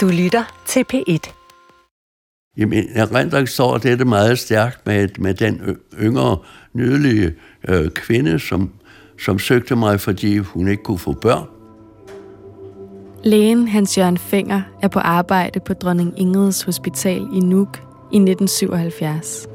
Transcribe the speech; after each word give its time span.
Du 0.00 0.08
lytter 0.08 0.62
til 0.66 0.84
P1. 0.92 1.32
Jamen, 2.56 2.84
erindring 2.94 3.48
står 3.48 3.78
det 3.78 4.06
meget 4.06 4.38
stærkt 4.38 4.86
med, 4.86 5.08
med 5.18 5.34
den 5.34 5.76
yngre, 6.00 6.38
nydelige 6.74 7.34
øh, 7.68 7.90
kvinde, 7.90 8.38
som, 8.38 8.70
som 9.18 9.38
søgte 9.38 9.76
mig, 9.76 10.00
fordi 10.00 10.38
hun 10.38 10.68
ikke 10.68 10.82
kunne 10.82 10.98
få 10.98 11.12
børn. 11.12 11.46
Lægen 13.24 13.68
Hans 13.68 13.98
Jørgen 13.98 14.18
Finger 14.18 14.62
er 14.82 14.88
på 14.88 14.98
arbejde 14.98 15.60
på 15.60 15.74
Dronning 15.74 16.20
Ingrids 16.20 16.62
Hospital 16.62 17.20
i 17.34 17.40
Nuuk 17.40 17.76
i 18.12 18.16
1977. 18.16 19.46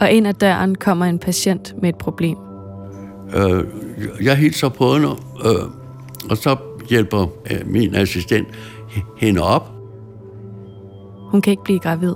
Og 0.00 0.10
ind 0.10 0.26
ad 0.28 0.34
døren 0.34 0.74
kommer 0.74 1.06
en 1.06 1.18
patient 1.18 1.74
med 1.82 1.88
et 1.88 1.98
problem. 1.98 2.36
Øh, 3.36 3.64
jeg 4.22 4.36
hilser 4.36 4.68
på 4.68 4.94
hende, 4.94 5.08
øh, 5.44 5.70
og 6.30 6.36
så 6.36 6.56
hjælper 6.88 7.26
øh, 7.50 7.66
min 7.66 7.94
assistent 7.94 8.48
hende 9.16 9.42
op. 9.42 9.72
Hun 11.30 11.40
kan 11.40 11.50
ikke 11.50 11.64
blive 11.64 11.78
gravid, 11.78 12.14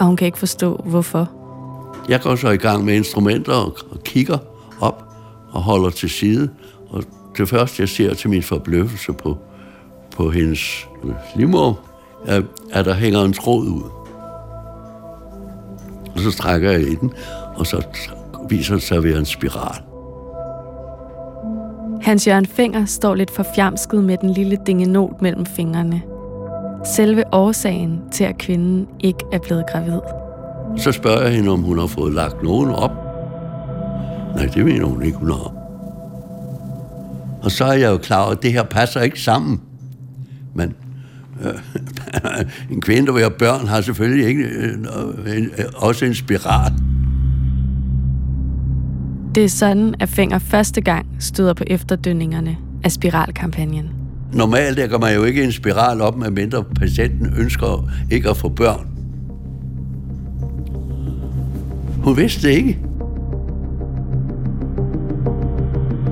og 0.00 0.06
hun 0.06 0.16
kan 0.16 0.26
ikke 0.26 0.38
forstå, 0.38 0.80
hvorfor. 0.84 1.30
Jeg 2.08 2.20
går 2.20 2.36
så 2.36 2.50
i 2.50 2.56
gang 2.56 2.84
med 2.84 2.94
instrumenter 2.94 3.52
og, 3.52 3.76
kigger 4.04 4.38
op 4.80 5.04
og 5.52 5.62
holder 5.62 5.90
til 5.90 6.10
side. 6.10 6.50
Og 6.88 7.02
det 7.38 7.48
første, 7.48 7.82
jeg 7.82 7.88
ser 7.88 8.14
til 8.14 8.30
min 8.30 8.42
forbløffelse 8.42 9.12
på, 9.12 9.38
på 10.16 10.30
hendes 10.30 10.88
livmor, 11.36 11.80
er, 12.26 12.42
at 12.72 12.84
der 12.84 12.94
hænger 12.94 13.22
en 13.22 13.32
tråd 13.32 13.64
ud. 13.66 13.82
Og 16.14 16.20
så 16.20 16.32
trækker 16.32 16.70
jeg 16.70 16.80
i 16.80 16.94
den, 16.94 17.12
og 17.54 17.66
så 17.66 17.82
viser 18.48 18.74
det 18.74 18.82
sig 18.82 18.96
at 18.96 19.04
være 19.04 19.18
en 19.18 19.26
spiral. 19.26 19.91
Hans 22.02 22.26
Jørgen 22.26 22.46
Finger 22.46 22.84
står 22.84 23.14
lidt 23.14 23.30
forfjamsket 23.30 24.04
med 24.04 24.16
den 24.16 24.30
lille 24.30 24.58
dingenot 24.66 25.22
mellem 25.22 25.46
fingrene. 25.46 26.02
Selve 26.96 27.24
årsagen 27.32 28.00
til, 28.12 28.24
at 28.24 28.38
kvinden 28.38 28.88
ikke 29.00 29.18
er 29.32 29.38
blevet 29.38 29.64
gravid. 29.72 30.00
Så 30.76 30.92
spørger 30.92 31.22
jeg 31.22 31.32
hende, 31.32 31.50
om 31.50 31.62
hun 31.62 31.78
har 31.78 31.86
fået 31.86 32.14
lagt 32.14 32.42
nogen 32.42 32.70
op. 32.70 32.90
Nej, 34.34 34.46
det 34.46 34.64
mener 34.64 34.84
hun 34.84 35.02
ikke, 35.02 35.18
hun 35.18 35.30
har. 35.30 35.54
Og 37.42 37.50
så 37.50 37.64
er 37.64 37.72
jeg 37.72 37.90
jo 37.90 37.96
klar 37.96 38.22
over, 38.22 38.32
at 38.32 38.42
det 38.42 38.52
her 38.52 38.62
passer 38.62 39.00
ikke 39.00 39.20
sammen. 39.20 39.60
Men 40.54 40.74
øh, 41.44 41.54
en 42.74 42.80
kvinde, 42.80 43.06
der 43.06 43.12
vil 43.12 43.22
have 43.22 43.34
børn, 43.38 43.66
har 43.66 43.80
selvfølgelig 43.80 44.26
ikke 44.26 44.42
øh, 44.42 44.78
øh, 45.26 45.42
øh 45.42 45.64
også 45.76 46.04
en 46.04 46.14
spiral. 46.14 46.72
Det 49.34 49.44
er 49.44 49.48
sådan, 49.48 49.94
at 50.00 50.08
Finger 50.08 50.38
første 50.38 50.80
gang 50.80 51.06
støder 51.20 51.54
på 51.54 51.64
efterdønningerne 51.66 52.56
af 52.84 52.92
spiralkampagnen. 52.92 53.90
Normalt 54.32 54.76
lægger 54.76 54.98
man 54.98 55.14
jo 55.14 55.24
ikke 55.24 55.44
en 55.44 55.52
spiral 55.52 56.00
op, 56.00 56.16
medmindre 56.16 56.64
patienten 56.64 57.34
ønsker 57.38 57.88
ikke 58.10 58.30
at 58.30 58.36
få 58.36 58.48
børn. 58.48 58.86
Hun 62.04 62.16
vidste 62.16 62.48
det 62.48 62.54
ikke. 62.54 62.78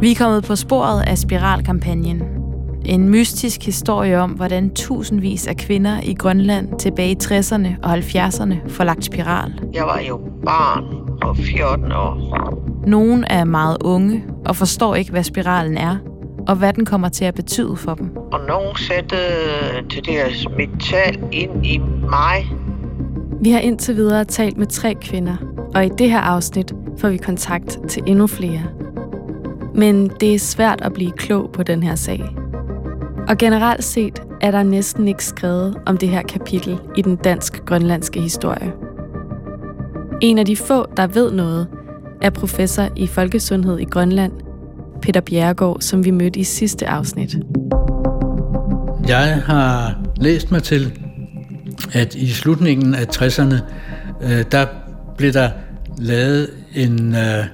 Vi 0.00 0.10
er 0.10 0.14
kommet 0.14 0.44
på 0.44 0.56
sporet 0.56 1.02
af 1.02 1.18
spiralkampagnen. 1.18 2.22
En 2.84 3.08
mystisk 3.08 3.64
historie 3.66 4.18
om, 4.18 4.30
hvordan 4.30 4.70
tusindvis 4.70 5.46
af 5.46 5.56
kvinder 5.56 6.00
i 6.02 6.14
Grønland 6.14 6.78
tilbage 6.78 7.10
i 7.10 7.16
60'erne 7.22 7.68
og 7.82 7.98
70'erne 7.98 8.54
får 8.68 8.84
lagt 8.84 9.04
spiral. 9.04 9.52
Jeg 9.74 9.84
var 9.84 10.00
jo 10.08 10.20
barn 10.44 10.84
på 11.22 11.34
14 11.34 11.92
år. 11.92 12.69
Nogle 12.86 13.24
er 13.30 13.44
meget 13.44 13.76
unge 13.84 14.24
og 14.46 14.56
forstår 14.56 14.94
ikke, 14.94 15.10
hvad 15.10 15.22
spiralen 15.22 15.76
er, 15.76 15.96
og 16.48 16.56
hvad 16.56 16.72
den 16.72 16.84
kommer 16.84 17.08
til 17.08 17.24
at 17.24 17.34
betyde 17.34 17.76
for 17.76 17.94
dem. 17.94 18.16
Og 18.32 18.40
nogen 18.48 18.76
satte 18.76 19.16
til 19.90 20.04
det 20.04 20.12
her 20.12 20.48
metal 20.56 21.18
ind 21.32 21.66
i 21.66 21.78
mig. 22.10 22.46
Vi 23.40 23.50
har 23.50 23.60
indtil 23.60 23.96
videre 23.96 24.24
talt 24.24 24.56
med 24.56 24.66
tre 24.66 24.94
kvinder, 24.94 25.36
og 25.74 25.86
i 25.86 25.88
det 25.98 26.10
her 26.10 26.20
afsnit 26.20 26.74
får 26.98 27.08
vi 27.08 27.16
kontakt 27.16 27.78
til 27.88 28.02
endnu 28.06 28.26
flere. 28.26 28.62
Men 29.74 30.08
det 30.20 30.34
er 30.34 30.38
svært 30.38 30.80
at 30.82 30.92
blive 30.92 31.10
klog 31.10 31.50
på 31.52 31.62
den 31.62 31.82
her 31.82 31.94
sag. 31.94 32.36
Og 33.28 33.38
generelt 33.38 33.84
set 33.84 34.22
er 34.40 34.50
der 34.50 34.62
næsten 34.62 35.08
ikke 35.08 35.24
skrevet 35.24 35.76
om 35.86 35.96
det 35.96 36.08
her 36.08 36.22
kapitel 36.22 36.78
i 36.96 37.02
den 37.02 37.16
dansk-grønlandske 37.16 38.20
historie. 38.20 38.72
En 40.20 40.38
af 40.38 40.46
de 40.46 40.56
få, 40.56 40.86
der 40.96 41.06
ved 41.06 41.32
noget, 41.32 41.66
er 42.22 42.30
professor 42.30 42.88
i 42.96 43.06
folkesundhed 43.06 43.78
i 43.78 43.84
Grønland, 43.84 44.32
Peter 45.02 45.20
Bjerregaard, 45.20 45.80
som 45.80 46.04
vi 46.04 46.10
mødte 46.10 46.40
i 46.40 46.44
sidste 46.44 46.88
afsnit. 46.88 47.36
Jeg 49.08 49.42
har 49.46 50.00
læst 50.16 50.50
mig 50.50 50.62
til, 50.62 50.98
at 51.92 52.14
i 52.14 52.28
slutningen 52.28 52.94
af 52.94 53.04
60'erne, 53.04 53.54
øh, 54.22 54.44
der 54.52 54.66
blev 55.16 55.32
der 55.32 55.50
lavet 55.98 56.48
en 56.74 57.14
øh, 57.14 57.44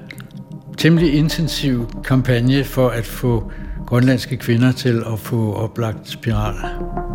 temmelig 0.79 1.15
intensiv 1.15 1.91
kampagne 2.05 2.65
for 2.65 2.89
at 2.89 3.05
få 3.05 3.51
grønlandske 3.87 4.37
kvinder 4.37 4.73
til 4.73 5.03
at 5.13 5.19
få 5.19 5.55
oplagt 5.55 6.09
spiraler. 6.09 6.69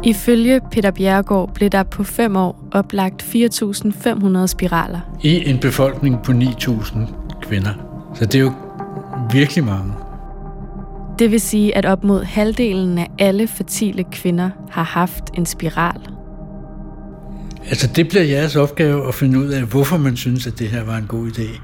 Ifølge 0.04 0.60
Peter 0.72 0.92
Bjerregaard 0.92 1.54
blev 1.54 1.70
der 1.70 1.84
på 1.84 2.04
fem 2.04 2.36
år 2.36 2.68
oplagt 2.72 3.24
4.500 3.24 4.48
spiraler. 4.48 5.00
I 5.22 5.50
en 5.50 5.60
befolkning 5.60 6.24
på 6.24 6.32
9.000 6.32 7.21
kvinder. 7.52 7.74
Så 8.16 8.26
det 8.26 8.36
er 8.36 8.40
jo 8.40 8.52
virkelig 9.32 9.64
mange. 9.64 9.94
Det 11.20 11.32
vil 11.32 11.42
sige, 11.42 11.78
at 11.78 11.86
op 11.86 12.04
mod 12.04 12.24
halvdelen 12.24 12.98
af 12.98 13.08
alle 13.20 13.48
fertile 13.48 14.04
kvinder 14.12 14.50
har 14.70 14.84
haft 14.84 15.24
en 15.34 15.46
spiral. 15.46 16.02
Altså 17.70 17.90
det 17.96 18.10
bliver 18.10 18.24
jeres 18.24 18.56
opgave 18.56 19.08
at 19.08 19.16
finde 19.16 19.40
ud 19.40 19.48
af, 19.48 19.64
hvorfor 19.64 19.98
man 19.98 20.18
synes, 20.18 20.48
at 20.48 20.60
det 20.60 20.68
her 20.68 20.84
var 20.84 20.98
en 20.98 21.06
god 21.08 21.28
idé. 21.28 21.62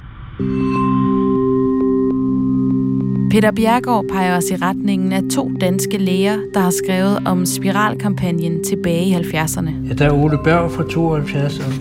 Peter 3.32 3.52
Bjergård 3.52 4.06
peger 4.12 4.38
os 4.38 4.46
i 4.52 4.56
retningen 4.56 5.14
af 5.14 5.22
to 5.32 5.52
danske 5.62 5.98
læger, 5.98 6.38
der 6.54 6.60
har 6.60 6.74
skrevet 6.86 7.20
om 7.26 7.46
spiralkampagnen 7.46 8.64
tilbage 8.64 9.06
i 9.06 9.14
70'erne. 9.14 9.88
Ja, 9.88 9.94
der 9.94 10.06
er 10.06 10.12
Ole 10.12 10.40
Berg 10.44 10.72
fra 10.72 10.84
72 10.90 11.60
og 11.60 11.74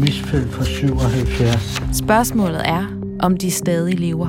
Misfeldt 0.00 0.52
fra 0.52 0.64
77. 0.64 1.82
Spørgsmålet 1.92 2.62
er, 2.64 2.99
om 3.22 3.36
de 3.36 3.50
stadig 3.50 4.00
lever. 4.00 4.28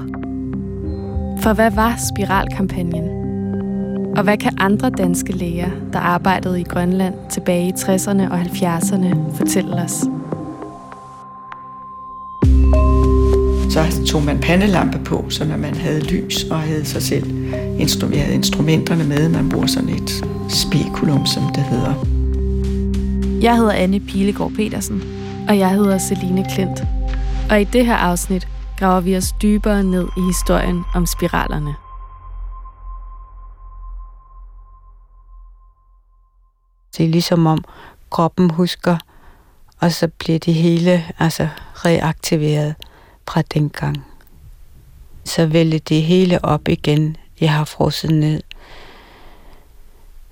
For 1.41 1.53
hvad 1.53 1.72
var 1.72 2.00
spiralkampagnen? 2.13 3.03
Og 4.18 4.24
hvad 4.24 4.38
kan 4.38 4.53
andre 4.57 4.90
danske 4.90 5.34
læger, 5.34 5.69
der 5.94 6.00
arbejdede 6.00 6.62
i 6.62 6.63
Grønland 6.63 7.13
tilbage 7.30 7.68
i 7.68 7.72
60'erne 7.72 8.31
og 8.31 8.41
70'erne, 8.41 9.35
fortælle 9.35 9.74
os? 9.75 10.06
Så 13.69 14.03
tog 14.07 14.24
man 14.24 14.40
pandelampe 14.40 15.00
på, 15.06 15.25
så 15.30 15.46
når 15.46 15.57
man 15.57 15.75
havde 15.75 16.00
lys 16.00 16.44
og 16.44 16.59
havde 16.59 16.85
sig 16.85 17.01
selv 17.01 17.24
instru- 17.80 18.18
havde 18.18 18.34
instrumenterne 18.35 19.03
med. 19.03 19.30
Man 19.30 19.50
bruger 19.50 19.68
sådan 19.68 19.90
et 19.90 20.25
spekulum, 20.50 21.25
som 21.25 21.44
det 21.56 21.63
hedder. 21.63 21.94
Jeg 23.41 23.57
hedder 23.57 23.72
Anne 23.72 24.00
Pilegaard 24.00 24.51
Petersen. 24.51 25.03
Og 25.50 25.57
jeg 25.57 25.69
hedder 25.72 25.97
Celine 25.97 26.46
Klint. 26.56 26.84
Og 27.50 27.62
i 27.62 27.63
det 27.63 27.85
her 27.85 27.96
afsnit 27.96 28.47
graver 28.81 29.02
vi 29.02 29.18
os 29.18 29.31
dybere 29.42 29.84
ned 29.84 30.08
i 30.18 30.22
historien 30.22 30.84
om 30.96 31.06
spiralerne. 31.06 31.75
Det 36.97 37.06
er 37.06 37.09
ligesom 37.09 37.46
om 37.46 37.64
kroppen 38.09 38.50
husker, 38.50 38.97
og 39.80 39.92
så 39.92 40.08
bliver 40.08 40.40
det 40.40 40.53
hele 40.53 41.06
altså 41.19 41.47
reaktiveret 41.74 42.75
fra 43.28 43.42
dengang. 43.42 44.06
Så 45.25 45.46
vælger 45.46 45.80
det 45.80 46.03
hele 46.03 46.46
op 46.46 46.68
igen. 46.68 47.18
Jeg 47.42 47.53
har 47.53 47.66
frosset 47.66 48.12
ned 48.12 48.42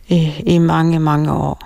i, 0.07 0.33
i 0.45 0.57
mange, 0.57 0.99
mange 0.99 1.33
år. 1.33 1.59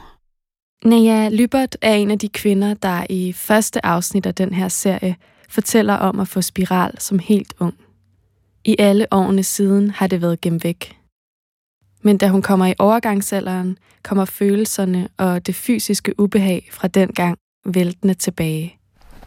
Naja 0.85 1.29
Lybert 1.29 1.77
er 1.81 1.93
en 1.93 2.11
af 2.11 2.19
de 2.19 2.29
kvinder, 2.29 2.73
der 2.73 3.05
i 3.09 3.33
første 3.33 3.85
afsnit 3.85 4.25
af 4.25 4.35
den 4.35 4.53
her 4.53 4.67
serie 4.67 5.15
fortæller 5.53 5.93
om 5.93 6.19
at 6.19 6.27
få 6.27 6.41
spiral 6.41 6.99
som 6.99 7.19
helt 7.19 7.53
ung. 7.59 7.73
I 8.65 8.75
alle 8.79 9.07
årene 9.11 9.43
siden 9.43 9.89
har 9.91 10.07
det 10.07 10.21
været 10.21 10.41
gemt 10.41 10.63
væk. 10.63 10.97
Men 12.01 12.17
da 12.17 12.27
hun 12.27 12.41
kommer 12.41 12.65
i 12.65 12.73
overgangsalderen, 12.79 13.77
kommer 14.03 14.25
følelserne 14.25 15.07
og 15.17 15.47
det 15.47 15.55
fysiske 15.55 16.19
ubehag 16.19 16.69
fra 16.71 16.87
den 16.87 17.07
gang 17.07 17.37
væltende 17.65 18.13
tilbage. 18.13 18.77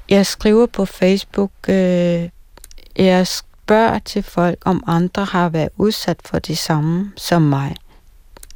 Jeg 0.08 0.26
skriver 0.26 0.66
på 0.66 0.84
Facebook, 0.84 1.50
øh, 1.68 2.28
jeg 2.96 3.26
spørger 3.26 3.98
til 3.98 4.22
folk, 4.22 4.58
om 4.64 4.84
andre 4.86 5.24
har 5.24 5.48
været 5.48 5.68
udsat 5.76 6.20
for 6.24 6.38
det 6.38 6.58
samme 6.58 7.12
som 7.16 7.42
mig. 7.42 7.76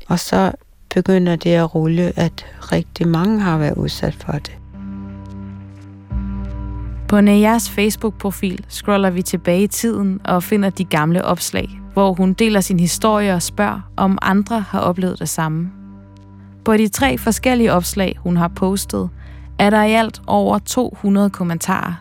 Og 0.08 0.18
så 0.18 0.52
begynder 0.94 1.36
det 1.36 1.50
at 1.50 1.74
rulle, 1.74 2.12
at 2.16 2.46
rigtig 2.72 3.08
mange 3.08 3.40
har 3.40 3.58
været 3.58 3.76
udsat 3.76 4.14
for 4.14 4.32
det. 4.32 4.59
På 7.10 7.20
Nayas 7.20 7.70
Facebook-profil 7.70 8.64
scroller 8.68 9.10
vi 9.10 9.22
tilbage 9.22 9.62
i 9.62 9.66
tiden 9.66 10.20
og 10.24 10.42
finder 10.42 10.70
de 10.70 10.84
gamle 10.84 11.24
opslag, 11.24 11.80
hvor 11.92 12.12
hun 12.12 12.32
deler 12.32 12.60
sin 12.60 12.80
historie 12.80 13.34
og 13.34 13.42
spørger, 13.42 13.80
om 13.96 14.18
andre 14.22 14.60
har 14.60 14.80
oplevet 14.80 15.18
det 15.18 15.28
samme. 15.28 15.70
På 16.64 16.76
de 16.76 16.88
tre 16.88 17.18
forskellige 17.18 17.72
opslag, 17.72 18.16
hun 18.18 18.36
har 18.36 18.48
postet, 18.48 19.10
er 19.58 19.70
der 19.70 19.82
i 19.82 19.92
alt 19.92 20.22
over 20.26 20.58
200 20.58 21.30
kommentarer. 21.30 21.94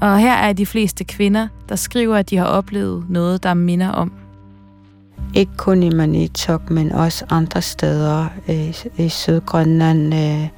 Og 0.00 0.18
her 0.18 0.34
er 0.34 0.52
de 0.52 0.66
fleste 0.66 1.04
kvinder, 1.04 1.48
der 1.68 1.76
skriver, 1.76 2.16
at 2.16 2.30
de 2.30 2.36
har 2.36 2.46
oplevet 2.46 3.04
noget, 3.10 3.42
der 3.42 3.54
minder 3.54 3.88
om. 3.88 4.12
Ikke 5.34 5.52
kun 5.56 5.82
i 5.82 5.90
Manitok, 5.90 6.70
men 6.70 6.92
også 6.92 7.24
andre 7.30 7.62
steder 7.62 8.26
øh, 8.48 8.74
i 9.06 9.08
Sydgrønland, 9.08 10.14
øh, 10.14 10.48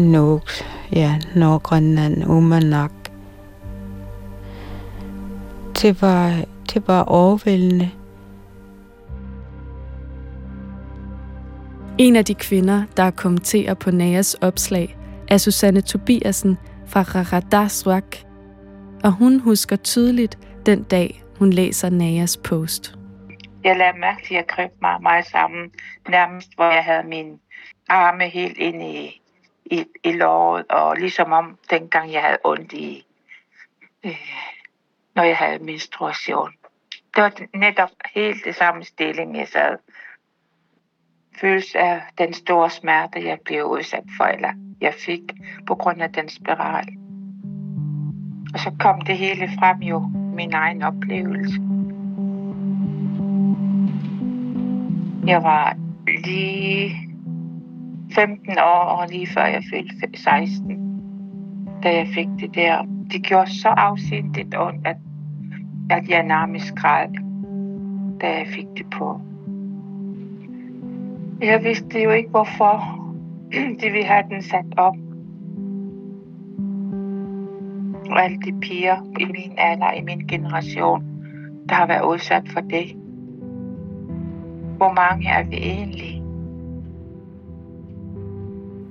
Nuuk, 0.00 0.50
ja, 0.92 1.18
Nordgrønland, 1.36 2.24
Umanak. 2.24 2.92
Det 5.82 6.02
var, 6.02 6.44
det 6.74 6.88
var 6.88 7.02
overvældende. 7.02 7.90
En 11.98 12.16
af 12.16 12.24
de 12.24 12.34
kvinder, 12.34 12.82
der 12.96 13.10
kommenterer 13.10 13.74
på 13.74 13.90
Najas 13.90 14.34
opslag, 14.34 14.96
er 15.28 15.38
Susanne 15.38 15.80
Tobiasen 15.80 16.58
fra 16.86 17.02
Raradaswak, 17.02 18.16
og 19.04 19.12
hun 19.12 19.40
husker 19.40 19.76
tydeligt 19.76 20.38
den 20.66 20.82
dag, 20.82 21.22
hun 21.38 21.52
læser 21.52 21.90
Najas 21.90 22.36
post. 22.36 22.94
Jeg 23.64 23.76
lader 23.76 23.98
mærke 24.00 24.26
til, 24.26 24.34
at 24.34 24.38
jeg 24.38 24.44
greb 24.48 24.70
mig 24.82 25.02
meget 25.02 25.26
sammen, 25.26 25.70
nærmest 26.08 26.48
hvor 26.54 26.64
jeg 26.64 26.84
havde 26.84 27.08
min 27.08 27.38
arme 27.88 28.28
helt 28.28 28.58
ind 28.58 28.82
i, 28.82 29.19
i, 29.70 29.84
i 30.04 30.12
låret, 30.12 30.66
og 30.70 30.96
ligesom 30.96 31.32
om 31.32 31.58
dengang 31.70 32.12
jeg 32.12 32.22
havde 32.22 32.38
ondt 32.44 32.72
i, 32.72 33.06
øh, 34.04 34.30
når 35.14 35.22
jeg 35.22 35.36
havde 35.36 35.64
menstruation. 35.64 36.50
Det 37.14 37.22
var 37.22 37.32
netop 37.54 37.90
helt 38.14 38.44
det 38.44 38.54
samme 38.54 38.84
stilling, 38.84 39.36
jeg 39.36 39.48
sad 39.48 39.78
følelse 41.40 41.78
af 41.78 42.02
den 42.18 42.32
store 42.32 42.70
smerte, 42.70 43.24
jeg 43.24 43.38
blev 43.44 43.64
udsat 43.64 44.04
for, 44.16 44.24
eller 44.24 44.52
jeg 44.80 44.94
fik 44.94 45.22
på 45.66 45.74
grund 45.74 46.02
af 46.02 46.12
den 46.12 46.28
spiral. 46.28 46.88
Og 48.54 48.58
så 48.58 48.72
kom 48.80 49.00
det 49.00 49.18
hele 49.18 49.48
frem 49.58 49.78
jo, 49.78 49.98
min 50.36 50.52
egen 50.52 50.82
oplevelse. 50.82 51.60
Jeg 55.26 55.42
var 55.42 55.76
lige 56.24 57.09
15 58.14 58.58
år, 58.58 58.84
og 58.84 59.08
lige 59.08 59.26
før 59.26 59.44
jeg 59.44 59.62
fyldte 59.70 60.22
16, 60.22 60.90
da 61.82 61.94
jeg 61.94 62.06
fik 62.14 62.28
det 62.40 62.54
der. 62.54 62.82
Det 63.12 63.22
gjorde 63.22 63.50
så 63.50 63.68
afsindigt 63.68 64.54
ondt, 64.58 64.86
at, 64.86 64.96
at 65.90 66.08
jeg 66.08 66.22
nærmest 66.22 66.74
græd, 66.74 67.08
da 68.20 68.26
jeg 68.38 68.46
fik 68.46 68.66
det 68.76 68.86
på. 68.90 69.20
Jeg 71.42 71.64
vidste 71.64 72.02
jo 72.02 72.10
ikke, 72.10 72.30
hvorfor 72.30 73.00
de 73.80 73.90
ville 73.90 74.04
have 74.04 74.24
den 74.30 74.42
sat 74.42 74.74
op. 74.76 74.96
Og 78.10 78.24
alle 78.24 78.36
de 78.36 78.60
piger 78.60 78.96
i 79.20 79.24
min 79.24 79.52
alder, 79.58 79.92
i 79.92 80.02
min 80.02 80.18
generation, 80.18 81.04
der 81.68 81.74
har 81.74 81.86
været 81.86 82.04
udsat 82.04 82.48
for 82.48 82.60
det. 82.60 82.96
Hvor 84.76 84.92
mange 84.92 85.28
er 85.28 85.42
vi 85.42 85.56
egentlig? 85.56 86.19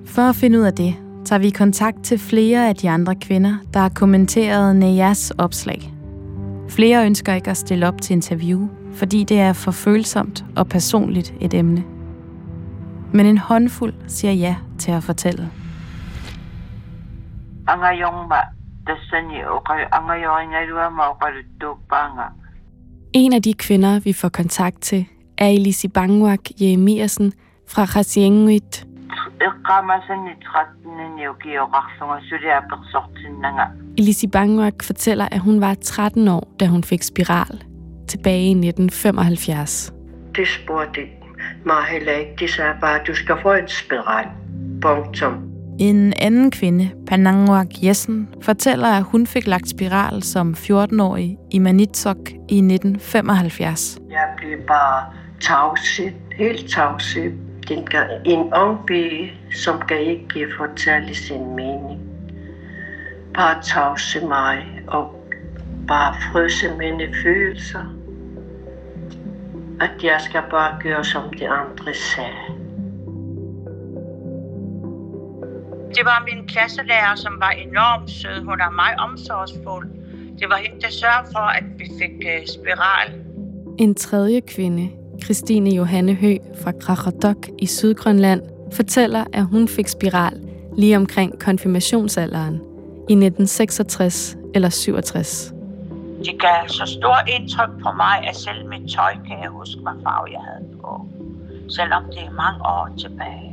For 0.10 0.22
at 0.22 0.36
finde 0.36 0.60
ud 0.60 0.64
af 0.64 0.74
det, 0.74 0.96
tager 1.26 1.40
vi 1.40 1.50
kontakt 1.50 2.04
til 2.04 2.20
flere 2.20 2.70
af 2.70 2.76
de 2.76 2.90
andre 2.90 3.16
kvinder, 3.16 3.56
der 3.74 3.80
har 3.80 3.90
kommenteret 3.90 4.76
Nejas 4.76 5.32
opslag. 5.38 5.94
Flere 6.70 7.06
ønsker 7.06 7.34
ikke 7.34 7.50
at 7.50 7.58
stille 7.58 7.88
op 7.88 8.02
til 8.02 8.14
interview, 8.14 8.70
fordi 8.94 9.24
det 9.24 9.40
er 9.40 9.54
for 9.54 9.72
følsomt 9.72 10.46
og 10.56 10.68
personligt 10.68 11.34
et 11.42 11.54
emne. 11.54 11.84
Men 13.14 13.26
en 13.26 13.38
håndfuld 13.38 13.94
siger 14.08 14.34
ja 14.34 14.56
til 14.78 14.92
at 14.92 15.04
fortælle. 15.04 15.50
En 23.14 23.34
af 23.34 23.42
de 23.42 23.54
kvinder, 23.54 24.00
vi 24.00 24.14
får 24.14 24.30
kontakt 24.30 24.82
til, 24.82 25.06
er 25.38 25.48
Elisi 25.48 25.88
Bangwak 25.88 26.40
Jeremiasen 26.62 27.34
fra 27.68 27.86
Khasienguit. 27.86 28.89
Elisi 33.98 34.28
Bangwak 34.28 34.84
fortæller, 34.84 35.28
at 35.32 35.40
hun 35.40 35.62
var 35.62 35.74
13 35.74 36.28
år, 36.28 36.56
da 36.60 36.66
hun 36.66 36.84
fik 36.84 37.04
spiral, 37.04 37.64
tilbage 38.08 38.46
i 38.46 38.52
1975. 38.52 39.94
Det 40.36 40.48
spurgte 40.48 41.02
mig 41.66 41.84
heller 41.90 42.12
ikke. 42.12 42.32
De 42.40 42.52
sagde 42.52 42.74
bare, 42.82 43.00
at 43.00 43.08
du 43.08 43.16
skal 43.16 43.36
få 43.42 43.54
en 43.54 43.68
spiral. 43.68 44.28
Punktum. 44.82 45.34
En 45.80 46.14
anden 46.18 46.52
kvinde, 46.52 46.90
Panangwak 47.08 47.68
Jessen, 47.84 48.30
fortæller, 48.42 48.88
at 48.88 49.04
hun 49.04 49.28
fik 49.28 49.48
lagt 49.48 49.70
spiral 49.70 50.24
som 50.24 50.56
14-årig 50.58 51.38
i 51.52 51.60
Manitsok 51.60 52.30
i 52.30 52.58
1975. 52.58 54.00
Jeg 54.10 54.28
blev 54.38 54.58
bare 54.68 55.06
tavset, 55.42 56.14
helt 56.38 56.72
tavset. 56.72 57.34
En 58.26 58.54
ung 58.54 58.86
pige, 58.88 59.34
som 59.52 59.82
kan 59.88 60.00
ikke 60.00 60.48
fortælle 60.58 61.16
sin 61.16 61.56
mening. 61.56 62.00
Bare 63.34 63.62
tavse 63.62 64.26
mig 64.26 64.82
og 64.88 65.26
bare 65.88 66.16
fryse 66.32 66.76
mine 66.78 67.14
følelser 67.24 68.00
at 69.82 70.04
jeg 70.04 70.22
skal 70.22 70.42
bare 70.50 70.80
gøre, 70.84 71.04
som 71.04 71.34
de 71.40 71.50
andre 71.50 71.94
sagde. 71.94 72.46
Det 75.96 76.06
var 76.06 76.28
min 76.32 76.48
klasselærer, 76.48 77.16
som 77.16 77.34
var 77.40 77.50
enormt 77.50 78.10
sød. 78.10 78.44
Hun 78.44 78.60
er 78.60 78.70
meget 78.70 79.00
omsorgsfuld. 79.00 79.90
Det 80.40 80.50
var 80.50 80.56
hende, 80.56 80.82
der 80.82 80.90
sørgede 80.90 81.32
for, 81.32 81.40
at 81.40 81.64
vi 81.78 81.86
fik 82.00 82.12
uh, 82.12 82.48
spiral. 82.48 83.10
En 83.78 83.96
tredje 83.96 84.40
kvinde, 84.40 84.90
Christine 85.24 85.70
Johanne 85.70 86.14
Hø 86.14 86.38
fra 86.64 86.72
Krakadok 86.72 87.48
i 87.58 87.66
Sydgrønland, 87.66 88.42
fortæller, 88.74 89.24
at 89.34 89.46
hun 89.46 89.68
fik 89.68 89.88
spiral 89.88 90.42
lige 90.78 90.98
omkring 90.98 91.40
konfirmationsalderen 91.40 92.56
i 93.10 93.14
1966 93.14 94.38
eller 94.56 94.70
67. 94.70 95.54
Det 96.26 96.42
gav 96.42 96.68
så 96.68 96.86
stor 96.86 97.18
indtryk 97.28 97.70
på 97.84 97.92
mig, 97.92 98.16
at 98.28 98.36
selv 98.36 98.66
mit 98.66 98.92
tøj 98.96 99.14
kan 99.28 99.40
jeg 99.44 99.50
huske, 99.50 99.82
hvad 99.82 99.94
farve 100.04 100.28
jeg 100.32 100.44
havde 100.50 100.66
på. 100.82 101.08
Selvom 101.70 102.04
det 102.06 102.24
er 102.30 102.32
mange 102.32 102.60
år 102.66 102.90
tilbage. 103.00 103.50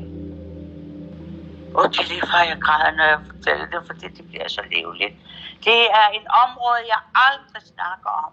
Og 1.75 1.85
det 1.93 1.99
er 2.05 2.09
lige 2.13 2.27
før 2.33 2.43
jeg 2.53 2.59
græder, 2.67 2.91
når 2.99 3.07
jeg 3.13 3.21
fortæller 3.31 3.67
det, 3.73 3.81
fordi 3.87 4.07
det 4.17 4.25
bliver 4.29 4.49
så 4.49 4.63
levligt. 4.77 5.15
Det 5.65 5.81
er 6.01 6.09
en 6.19 6.27
område, 6.45 6.81
jeg 6.95 7.01
aldrig 7.29 7.63
snakker 7.75 8.11
om. 8.25 8.33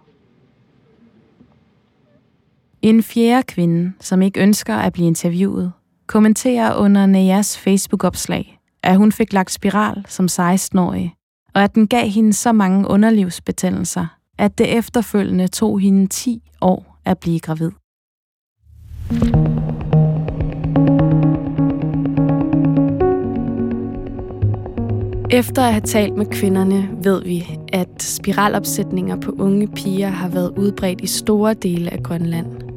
En 2.83 3.03
fjerde 3.03 3.43
kvinde, 3.43 3.93
som 3.99 4.21
ikke 4.21 4.41
ønsker 4.41 4.75
at 4.75 4.93
blive 4.93 5.07
interviewet, 5.07 5.71
kommenterer 6.07 6.75
under 6.75 7.05
Neas 7.05 7.57
Facebook-opslag, 7.57 8.59
at 8.83 8.97
hun 8.97 9.11
fik 9.11 9.33
lagt 9.33 9.51
spiral 9.51 10.05
som 10.07 10.25
16-årig, 10.25 11.15
og 11.55 11.63
at 11.63 11.75
den 11.75 11.87
gav 11.87 12.07
hende 12.07 12.33
så 12.33 12.51
mange 12.51 12.87
underlivsbetændelser, 12.87 14.05
at 14.37 14.57
det 14.57 14.77
efterfølgende 14.77 15.47
tog 15.47 15.79
hende 15.79 16.07
10 16.07 16.41
år 16.61 16.99
at 17.05 17.17
blive 17.17 17.39
gravid. 17.39 17.71
Efter 25.31 25.61
at 25.63 25.73
have 25.73 25.81
talt 25.81 26.17
med 26.17 26.25
kvinderne, 26.25 26.89
ved 27.03 27.23
vi, 27.23 27.57
at 27.73 28.03
spiralopsætninger 28.03 29.15
på 29.15 29.31
unge 29.31 29.67
piger 29.67 30.09
har 30.09 30.29
været 30.29 30.57
udbredt 30.57 31.01
i 31.01 31.07
store 31.07 31.53
dele 31.53 31.93
af 31.93 32.03
Grønland. 32.03 32.72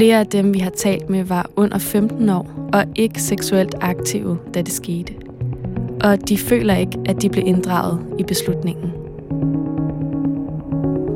Flere 0.00 0.20
af 0.20 0.26
dem, 0.26 0.54
vi 0.54 0.58
har 0.58 0.70
talt 0.70 1.10
med, 1.10 1.24
var 1.24 1.50
under 1.56 1.78
15 1.78 2.28
år 2.28 2.70
og 2.72 2.84
ikke 2.96 3.22
seksuelt 3.22 3.74
aktive, 3.80 4.38
da 4.54 4.62
det 4.62 4.72
skete. 4.72 5.12
Og 6.04 6.28
de 6.28 6.38
føler 6.38 6.76
ikke, 6.76 6.98
at 7.06 7.22
de 7.22 7.30
blev 7.30 7.46
inddraget 7.46 8.16
i 8.18 8.22
beslutningen. 8.22 8.92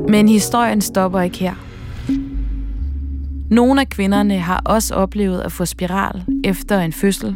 Men 0.09 0.29
historien 0.29 0.81
stopper 0.81 1.21
ikke 1.21 1.37
her. 1.37 1.53
Nogle 3.51 3.81
af 3.81 3.89
kvinderne 3.89 4.39
har 4.39 4.61
også 4.65 4.95
oplevet 4.95 5.39
at 5.39 5.51
få 5.51 5.65
spiral 5.65 6.23
efter 6.43 6.79
en 6.79 6.93
fødsel, 6.93 7.35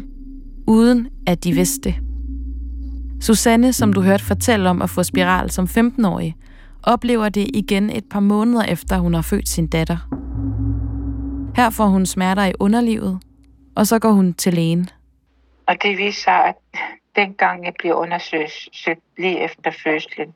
uden 0.66 1.08
at 1.26 1.44
de 1.44 1.52
vidste 1.52 1.80
det. 1.80 1.94
Susanne, 3.20 3.72
som 3.72 3.92
du 3.92 4.00
hørte 4.00 4.24
fortælle 4.24 4.70
om 4.70 4.82
at 4.82 4.90
få 4.90 5.02
spiral 5.02 5.50
som 5.50 5.64
15-årig, 5.64 6.36
oplever 6.82 7.28
det 7.28 7.50
igen 7.54 7.90
et 7.90 8.04
par 8.10 8.20
måneder 8.20 8.62
efter, 8.62 8.98
hun 8.98 9.14
har 9.14 9.22
født 9.22 9.48
sin 9.48 9.66
datter. 9.66 10.19
Her 11.56 11.70
får 11.70 11.86
hun 11.86 12.06
smerter 12.06 12.44
i 12.44 12.52
underlivet, 12.60 13.20
og 13.76 13.86
så 13.86 13.98
går 13.98 14.12
hun 14.12 14.34
til 14.34 14.54
lægen. 14.54 14.88
Og 15.66 15.82
det 15.82 15.98
viser 15.98 16.22
sig, 16.22 16.44
at 16.44 16.56
dengang 17.16 17.64
jeg 17.64 17.74
blev 17.78 17.94
undersøgt 17.94 18.68
lige 19.18 19.40
efter 19.40 19.70
fødslen, 19.84 20.34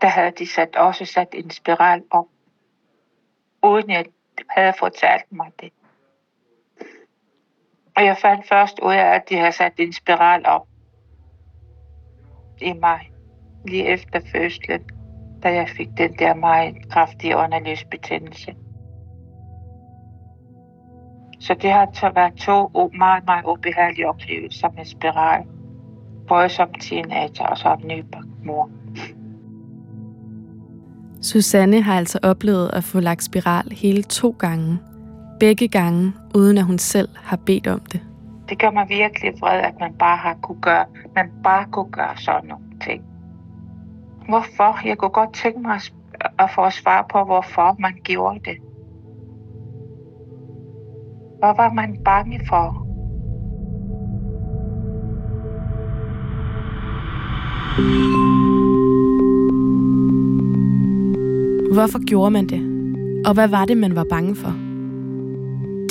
der 0.00 0.08
havde 0.08 0.32
de 0.38 0.46
sat, 0.46 0.76
også 0.76 1.04
sat 1.04 1.28
en 1.32 1.50
spiral 1.50 2.02
op, 2.10 2.26
uden 3.62 3.90
jeg 3.90 4.04
havde 4.50 4.72
fortalt 4.78 5.32
mig 5.32 5.50
det. 5.60 5.72
Og 7.96 8.04
jeg 8.04 8.16
fandt 8.22 8.48
først 8.48 8.80
ud 8.82 8.92
af, 8.92 9.14
at 9.14 9.28
de 9.28 9.36
havde 9.36 9.52
sat 9.52 9.72
en 9.78 9.92
spiral 9.92 10.46
op 10.46 10.66
i 12.60 12.72
mig, 12.72 13.10
lige 13.66 13.86
efter 13.86 14.20
fødslen, 14.32 14.82
da 15.42 15.54
jeg 15.54 15.68
fik 15.68 15.88
den 15.96 16.18
der 16.18 16.34
meget 16.34 16.90
kraftige 16.90 17.36
underlivsbetændelse. 17.36 18.54
Så 21.42 21.54
det 21.62 21.70
har 21.70 22.12
været 22.14 22.34
to 22.34 22.90
meget, 22.98 23.24
meget 23.26 23.44
ubehagelige 23.44 24.08
oplevelser 24.08 24.68
med 24.76 24.84
spiral. 24.84 25.44
Både 26.28 26.48
som 26.48 26.74
teenager 26.74 27.46
og 27.46 27.58
som 27.58 27.80
nybagt 27.84 28.44
mor. 28.44 28.70
Susanne 31.22 31.82
har 31.82 31.96
altså 31.96 32.18
oplevet 32.22 32.70
at 32.72 32.84
få 32.84 33.00
lagt 33.00 33.22
spiral 33.22 33.72
hele 33.72 34.02
to 34.02 34.36
gange. 34.38 34.78
Begge 35.40 35.68
gange, 35.68 36.12
uden 36.34 36.58
at 36.58 36.64
hun 36.64 36.78
selv 36.78 37.08
har 37.16 37.36
bedt 37.36 37.66
om 37.66 37.80
det. 37.80 38.00
Det 38.48 38.58
gør 38.58 38.70
mig 38.70 38.88
virkelig 38.88 39.32
vred, 39.40 39.60
at 39.60 39.74
man 39.80 39.94
bare 39.94 40.16
har 40.16 40.34
kunne 40.42 40.60
gøre, 40.60 40.84
man 41.14 41.30
bare 41.44 41.66
kunne 41.70 41.90
gøre 41.90 42.16
sådan 42.16 42.48
nogle 42.48 42.64
ting. 42.84 43.04
Hvorfor? 44.28 44.86
Jeg 44.88 44.98
kunne 44.98 45.10
godt 45.10 45.34
tænke 45.34 45.60
mig 45.60 45.80
at 46.38 46.50
få 46.54 46.70
svar 46.70 47.06
på, 47.12 47.24
hvorfor 47.24 47.76
man 47.78 47.94
gjorde 48.04 48.38
det. 48.44 48.56
Hvad 51.42 51.54
var 51.56 51.72
man 51.72 51.98
bange 52.04 52.40
for? 52.48 52.86
Hvorfor 61.74 62.04
gjorde 62.04 62.30
man 62.30 62.46
det? 62.46 62.60
Og 63.26 63.34
hvad 63.34 63.48
var 63.48 63.64
det, 63.64 63.76
man 63.76 63.96
var 63.96 64.06
bange 64.10 64.36
for? 64.36 64.54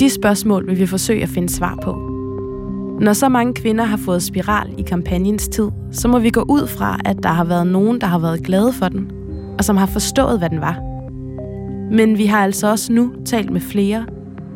De 0.00 0.10
spørgsmål 0.10 0.66
vil 0.66 0.78
vi 0.78 0.86
forsøge 0.86 1.22
at 1.22 1.28
finde 1.28 1.48
svar 1.48 1.78
på. 1.82 1.92
Når 3.00 3.12
så 3.12 3.28
mange 3.28 3.54
kvinder 3.54 3.84
har 3.84 3.96
fået 3.96 4.22
spiral 4.22 4.74
i 4.78 4.82
kampagnens 4.82 5.48
tid, 5.48 5.70
så 5.90 6.08
må 6.08 6.18
vi 6.18 6.30
gå 6.30 6.44
ud 6.48 6.66
fra, 6.66 6.98
at 7.04 7.22
der 7.22 7.28
har 7.28 7.44
været 7.44 7.66
nogen, 7.66 8.00
der 8.00 8.06
har 8.06 8.18
været 8.18 8.42
glade 8.42 8.72
for 8.72 8.88
den, 8.88 9.10
og 9.58 9.64
som 9.64 9.76
har 9.76 9.86
forstået, 9.86 10.38
hvad 10.38 10.50
den 10.50 10.60
var. 10.60 10.80
Men 11.96 12.18
vi 12.18 12.26
har 12.26 12.38
altså 12.38 12.70
også 12.70 12.92
nu 12.92 13.12
talt 13.24 13.50
med 13.50 13.60
flere, 13.60 14.06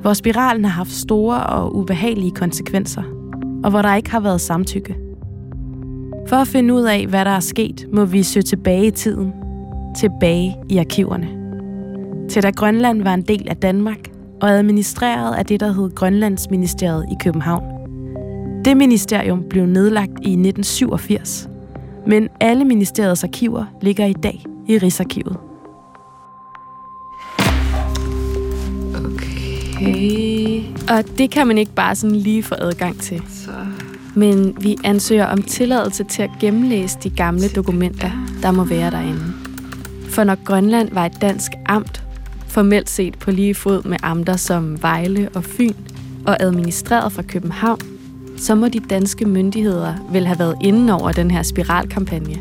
hvor 0.01 0.13
spiralen 0.13 0.65
har 0.65 0.73
haft 0.73 0.93
store 0.93 1.47
og 1.47 1.77
ubehagelige 1.77 2.31
konsekvenser, 2.31 3.03
og 3.65 3.71
hvor 3.71 3.83
der 3.83 3.95
ikke 3.95 4.11
har 4.11 4.21
været 4.21 4.41
samtykke. 4.41 4.97
For 6.29 6.37
at 6.37 6.49
finde 6.49 6.75
ud 6.75 6.83
af, 6.83 7.07
hvad 7.07 7.25
der 7.25 7.31
er 7.31 7.41
sket, 7.41 7.87
må 7.93 8.05
vi 8.05 8.23
søge 8.23 8.43
tilbage 8.43 8.87
i 8.87 8.91
tiden. 8.91 9.33
Tilbage 9.97 10.57
i 10.69 10.79
arkiverne. 10.79 11.29
Til 12.29 12.43
da 12.43 12.51
Grønland 12.51 13.03
var 13.03 13.15
en 13.15 13.23
del 13.23 13.49
af 13.49 13.57
Danmark 13.57 14.11
og 14.41 14.51
administreret 14.51 15.35
af 15.35 15.47
det, 15.47 15.61
der 15.61 15.73
hed 15.73 15.95
Grønlandsministeriet 15.95 17.07
i 17.13 17.15
København. 17.25 17.65
Det 18.65 18.77
ministerium 18.77 19.43
blev 19.51 19.67
nedlagt 19.67 20.13
i 20.13 20.33
1987, 20.33 21.49
men 22.07 22.29
alle 22.41 22.65
ministeriets 22.65 23.25
arkiver 23.25 23.65
ligger 23.83 24.07
i 24.07 24.13
dag 24.13 24.45
i 24.69 24.79
Rigsarkivet. 24.79 25.46
Okay. 29.77 30.63
Og 30.89 31.05
det 31.19 31.31
kan 31.31 31.47
man 31.47 31.59
ikke 31.59 31.73
bare 31.73 31.97
sådan 31.97 32.17
lige 32.17 32.43
få 32.43 32.55
adgang 32.59 33.01
til. 33.01 33.23
Så 33.29 33.51
Men 34.15 34.57
vi 34.61 34.77
ansøger 34.85 35.27
om 35.27 35.43
tilladelse 35.43 36.05
til 36.05 36.23
at 36.23 36.31
gennemlæse 36.41 36.99
de 37.03 37.11
gamle 37.11 37.49
dokumenter, 37.49 38.11
der 38.43 38.51
må 38.51 38.65
være 38.65 38.91
derinde. 38.91 39.25
For 40.09 40.25
når 40.25 40.45
Grønland 40.45 40.89
var 40.93 41.07
et 41.07 41.21
dansk 41.21 41.53
amt, 41.67 42.03
formelt 42.49 42.91
set 42.91 43.19
på 43.19 43.31
lige 43.31 43.55
fod 43.55 43.83
med 43.83 43.97
amter 44.03 44.37
som 44.37 44.83
Vejle 44.83 45.29
og 45.35 45.45
Fyn, 45.45 45.75
og 46.27 46.43
administreret 46.43 47.13
fra 47.13 47.23
København, 47.23 47.81
så 48.39 48.55
må 48.55 48.69
de 48.69 48.81
danske 48.81 49.25
myndigheder 49.25 49.95
vel 50.13 50.27
have 50.27 50.39
været 50.39 50.57
inde 50.65 50.93
over 50.93 51.13
den 51.13 51.31
her 51.31 51.43
spiralkampagne. 51.43 52.39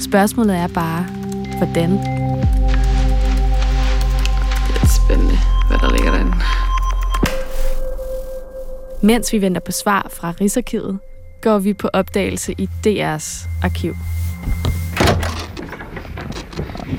Spørgsmålet 0.00 0.56
er 0.56 0.68
bare, 0.68 1.06
hvordan? 1.58 1.90
det 4.68 4.82
er 4.82 4.86
spændende, 4.86 5.38
hvad 5.68 5.78
der 5.78 5.90
ligger 5.92 6.10
derinde. 6.10 6.36
Mens 9.02 9.32
vi 9.32 9.40
venter 9.40 9.60
på 9.60 9.72
svar 9.72 10.06
fra 10.10 10.32
Rigsarkivet, 10.40 10.98
går 11.42 11.58
vi 11.58 11.74
på 11.74 11.88
opdagelse 11.92 12.54
i 12.58 12.68
DR's 12.86 13.48
arkiv. 13.62 13.94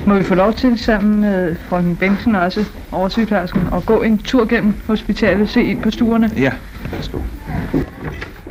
Må 0.08 0.16
vi 0.16 0.24
få 0.24 0.36
lov 0.36 0.54
til 0.54 0.80
sammen 0.80 1.22
med 1.22 1.56
frøken 1.70 1.96
Bengtsen 1.96 2.36
også 2.36 2.66
over 2.92 3.10
sygeplejersken 3.10 3.68
og 3.72 3.86
gå 3.86 4.02
en 4.02 4.18
tur 4.18 4.46
gennem 4.46 4.74
hospitalet, 4.88 5.50
se 5.50 5.64
ind 5.64 5.82
på 5.82 5.92
stuerne? 5.92 6.32
Ja, 6.38 6.52
værsgo. 6.92 7.20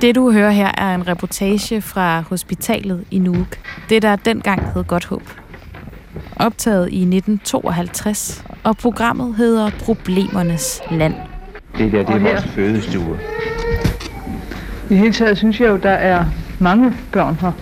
Det 0.00 0.14
du 0.14 0.32
hører 0.32 0.50
her 0.50 0.70
er 0.78 0.94
en 0.94 1.08
reportage 1.08 1.82
fra 1.82 2.20
hospitalet 2.20 3.04
i 3.10 3.18
Nuuk. 3.18 3.58
Det 3.88 4.02
der 4.02 4.16
dengang 4.16 4.72
hed 4.72 4.84
Godt 4.84 5.04
Håb. 5.04 5.22
Optaget 6.36 6.88
i 6.92 7.02
1952, 7.02 8.44
og 8.64 8.76
programmet 8.76 9.34
hedder 9.36 9.70
Problemernes 9.84 10.80
Land. 10.90 11.14
Det 11.78 11.92
der, 11.92 12.04
det 12.04 12.14
er 12.14 12.18
vores 12.18 12.44
fødestue. 12.44 13.18
I 14.90 14.94
hele 14.94 15.12
taget 15.12 15.38
synes 15.38 15.60
jeg 15.60 15.68
jo, 15.68 15.76
der 15.76 15.90
er 15.90 16.24
mange 16.58 16.92
børn 17.12 17.38
her. 17.40 17.52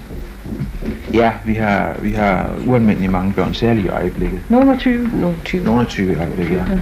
Ja, 1.15 1.33
vi 1.45 1.55
har, 1.55 1.95
vi 2.03 2.11
har 2.11 2.51
ualmindeligt 2.67 3.13
mange 3.13 3.33
børn, 3.33 3.55
særligt 3.55 3.87
i 3.87 3.89
øjeblikket. 3.89 4.41
Nogle 4.49 4.73
af 4.73 4.79
20. 4.79 5.11
Nogle 5.21 5.37
20. 5.45 5.65
Nogle 5.65 5.81
af 5.81 5.87
20 5.87 6.13
i 6.13 6.17
øjeblikket, 6.17 6.57
ja. 6.57 6.79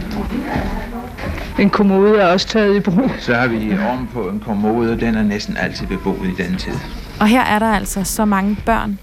En 1.62 1.70
kommode 1.70 2.18
er 2.18 2.26
også 2.26 2.48
taget 2.48 2.76
i 2.76 2.80
brug. 2.80 3.10
Så 3.18 3.34
har 3.34 3.46
vi 3.46 3.72
om 3.92 4.08
på 4.12 4.20
en 4.20 4.42
kommode, 4.46 4.92
og 4.92 5.00
den 5.00 5.14
er 5.14 5.22
næsten 5.22 5.56
altid 5.56 5.86
beboet 5.86 6.28
i 6.38 6.42
den 6.42 6.56
tid. 6.56 6.72
Og 7.20 7.26
her 7.26 7.42
er 7.42 7.58
der 7.58 7.72
altså 7.72 8.04
så 8.04 8.24
mange 8.24 8.56
børn, 8.66 8.98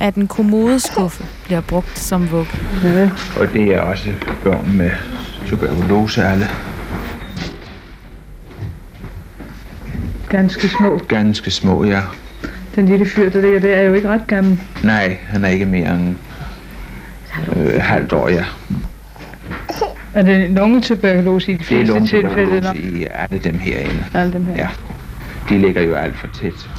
at 0.00 0.14
en 0.14 0.26
kommodeskuffe 0.28 1.24
bliver 1.44 1.60
brugt 1.60 1.98
som 1.98 2.30
vugge. 2.30 2.50
Ja. 2.84 3.10
Og 3.40 3.52
det 3.52 3.74
er 3.74 3.80
også 3.80 4.12
børn 4.44 4.72
med 4.76 4.90
tuberkulose 5.46 6.24
alle. 6.24 6.46
Ganske 10.28 10.68
små. 10.68 11.00
Ganske 11.08 11.50
små, 11.50 11.84
ja. 11.84 12.00
Den 12.76 12.86
lille 12.86 13.06
fyr, 13.06 13.30
der 13.30 13.40
ligger 13.40 13.60
der, 13.60 13.74
er 13.76 13.82
jo 13.82 13.94
ikke 13.94 14.08
ret 14.08 14.26
gammel. 14.26 14.60
Nej, 14.84 15.18
han 15.28 15.44
er 15.44 15.48
ikke 15.48 15.66
mere 15.66 15.94
end 15.94 16.16
øh, 17.56 17.80
halvt 17.82 18.12
år, 18.12 18.28
ja. 18.28 18.44
Er 20.14 20.22
det 20.22 20.50
lungetuberkulose 20.50 21.52
i 21.52 21.54
de 21.54 21.58
Det 21.58 21.64
er 21.64 21.84
fleste 21.86 22.00
tilfælde? 22.00 22.22
lungetuberkulose 22.46 22.98
i 22.98 23.06
alle 23.14 23.38
dem 23.38 23.58
herinde. 23.58 24.04
Alle 24.14 24.32
dem 24.32 24.44
her. 24.46 24.54
Ja. 24.56 24.68
De 25.48 25.58
ligger 25.58 25.82
jo 25.82 25.94
alt 25.94 26.16
for 26.16 26.26
tæt. 26.26 26.70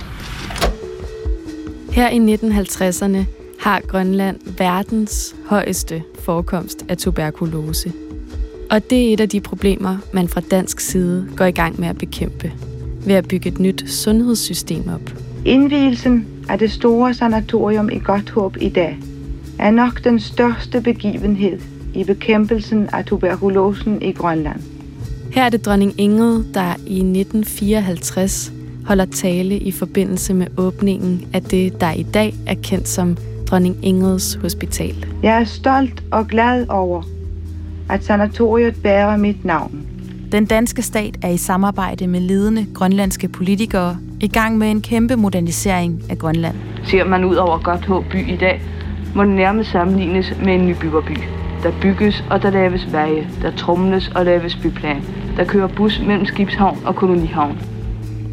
Her 1.97 2.09
i 2.09 2.35
1950'erne 2.35 3.25
har 3.59 3.81
Grønland 3.87 4.39
verdens 4.57 5.35
højeste 5.45 6.03
forekomst 6.19 6.85
af 6.89 6.97
tuberkulose. 6.97 7.93
Og 8.71 8.89
det 8.89 9.09
er 9.09 9.13
et 9.13 9.19
af 9.19 9.29
de 9.29 9.41
problemer, 9.41 9.97
man 10.13 10.27
fra 10.27 10.41
dansk 10.41 10.79
side 10.79 11.27
går 11.35 11.45
i 11.45 11.51
gang 11.51 11.79
med 11.79 11.87
at 11.87 11.97
bekæmpe 11.97 12.51
ved 13.05 13.15
at 13.15 13.27
bygge 13.27 13.49
et 13.49 13.59
nyt 13.59 13.83
sundhedssystem 13.87 14.89
op. 14.93 15.13
Indvielsen 15.45 16.27
af 16.49 16.59
det 16.59 16.71
store 16.71 17.13
sanatorium 17.13 17.89
i 17.89 17.99
Godthåb 17.99 18.57
i 18.61 18.69
dag 18.69 18.97
er 19.59 19.71
nok 19.71 20.03
den 20.03 20.19
største 20.19 20.81
begivenhed 20.81 21.59
i 21.95 22.03
bekæmpelsen 22.03 22.89
af 22.93 23.05
tuberkulosen 23.05 24.01
i 24.01 24.11
Grønland. 24.11 24.59
Her 25.31 25.43
er 25.43 25.49
det 25.49 25.65
dronning 25.65 25.93
Ingrid, 25.97 26.43
der 26.53 26.69
i 26.69 26.99
1954 26.99 28.56
holder 28.87 29.05
tale 29.05 29.57
i 29.57 29.71
forbindelse 29.71 30.33
med 30.33 30.47
åbningen 30.57 31.27
af 31.33 31.41
det, 31.41 31.81
der 31.81 31.91
i 31.91 32.03
dag 32.03 32.33
er 32.47 32.55
kendt 32.63 32.87
som 32.87 33.17
dronning 33.49 33.77
Ingrids 33.83 34.33
Hospital. 34.41 35.05
Jeg 35.23 35.41
er 35.41 35.43
stolt 35.43 36.03
og 36.11 36.27
glad 36.27 36.65
over, 36.69 37.03
at 37.89 38.03
sanatoriet 38.03 38.75
bærer 38.83 39.17
mit 39.17 39.45
navn. 39.45 39.87
Den 40.31 40.45
danske 40.45 40.81
stat 40.81 41.17
er 41.21 41.29
i 41.29 41.37
samarbejde 41.37 42.07
med 42.07 42.19
ledende 42.19 42.65
grønlandske 42.73 43.27
politikere 43.27 43.97
i 44.21 44.27
gang 44.27 44.57
med 44.57 44.71
en 44.71 44.81
kæmpe 44.81 45.15
modernisering 45.15 46.01
af 46.09 46.17
Grønland. 46.17 46.55
Ser 46.83 47.05
man 47.05 47.25
ud 47.25 47.35
over 47.35 47.59
Godthåb 47.63 48.05
by 48.11 48.33
i 48.33 48.35
dag, 48.35 48.61
må 49.15 49.23
den 49.23 49.35
nærmest 49.35 49.71
sammenlignes 49.71 50.33
med 50.43 50.55
en 50.55 50.67
nybyggerby. 50.67 51.17
Der 51.63 51.71
bygges 51.81 52.23
og 52.29 52.41
der 52.41 52.49
laves 52.49 52.91
veje, 52.91 53.27
der 53.41 53.51
trumles 53.51 54.11
og 54.15 54.25
laves 54.25 54.55
byplan. 54.55 55.03
Der 55.37 55.43
kører 55.43 55.67
bus 55.67 56.01
mellem 56.07 56.25
skibshavn 56.25 56.79
og 56.85 56.95
kolonihavn. 56.95 57.76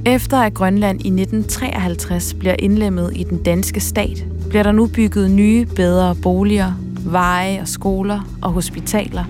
Efter 0.06 0.36
at 0.36 0.54
Grønland 0.54 1.00
i 1.00 1.08
1953 1.08 2.34
bliver 2.34 2.56
indlemmet 2.58 3.12
i 3.16 3.22
den 3.22 3.42
danske 3.42 3.80
stat, 3.80 4.24
bliver 4.48 4.62
der 4.62 4.72
nu 4.72 4.86
bygget 4.86 5.30
nye, 5.30 5.66
bedre 5.76 6.14
boliger, 6.22 6.72
veje 7.06 7.60
og 7.60 7.68
skoler 7.68 8.20
og 8.42 8.52
hospitaler. 8.52 9.24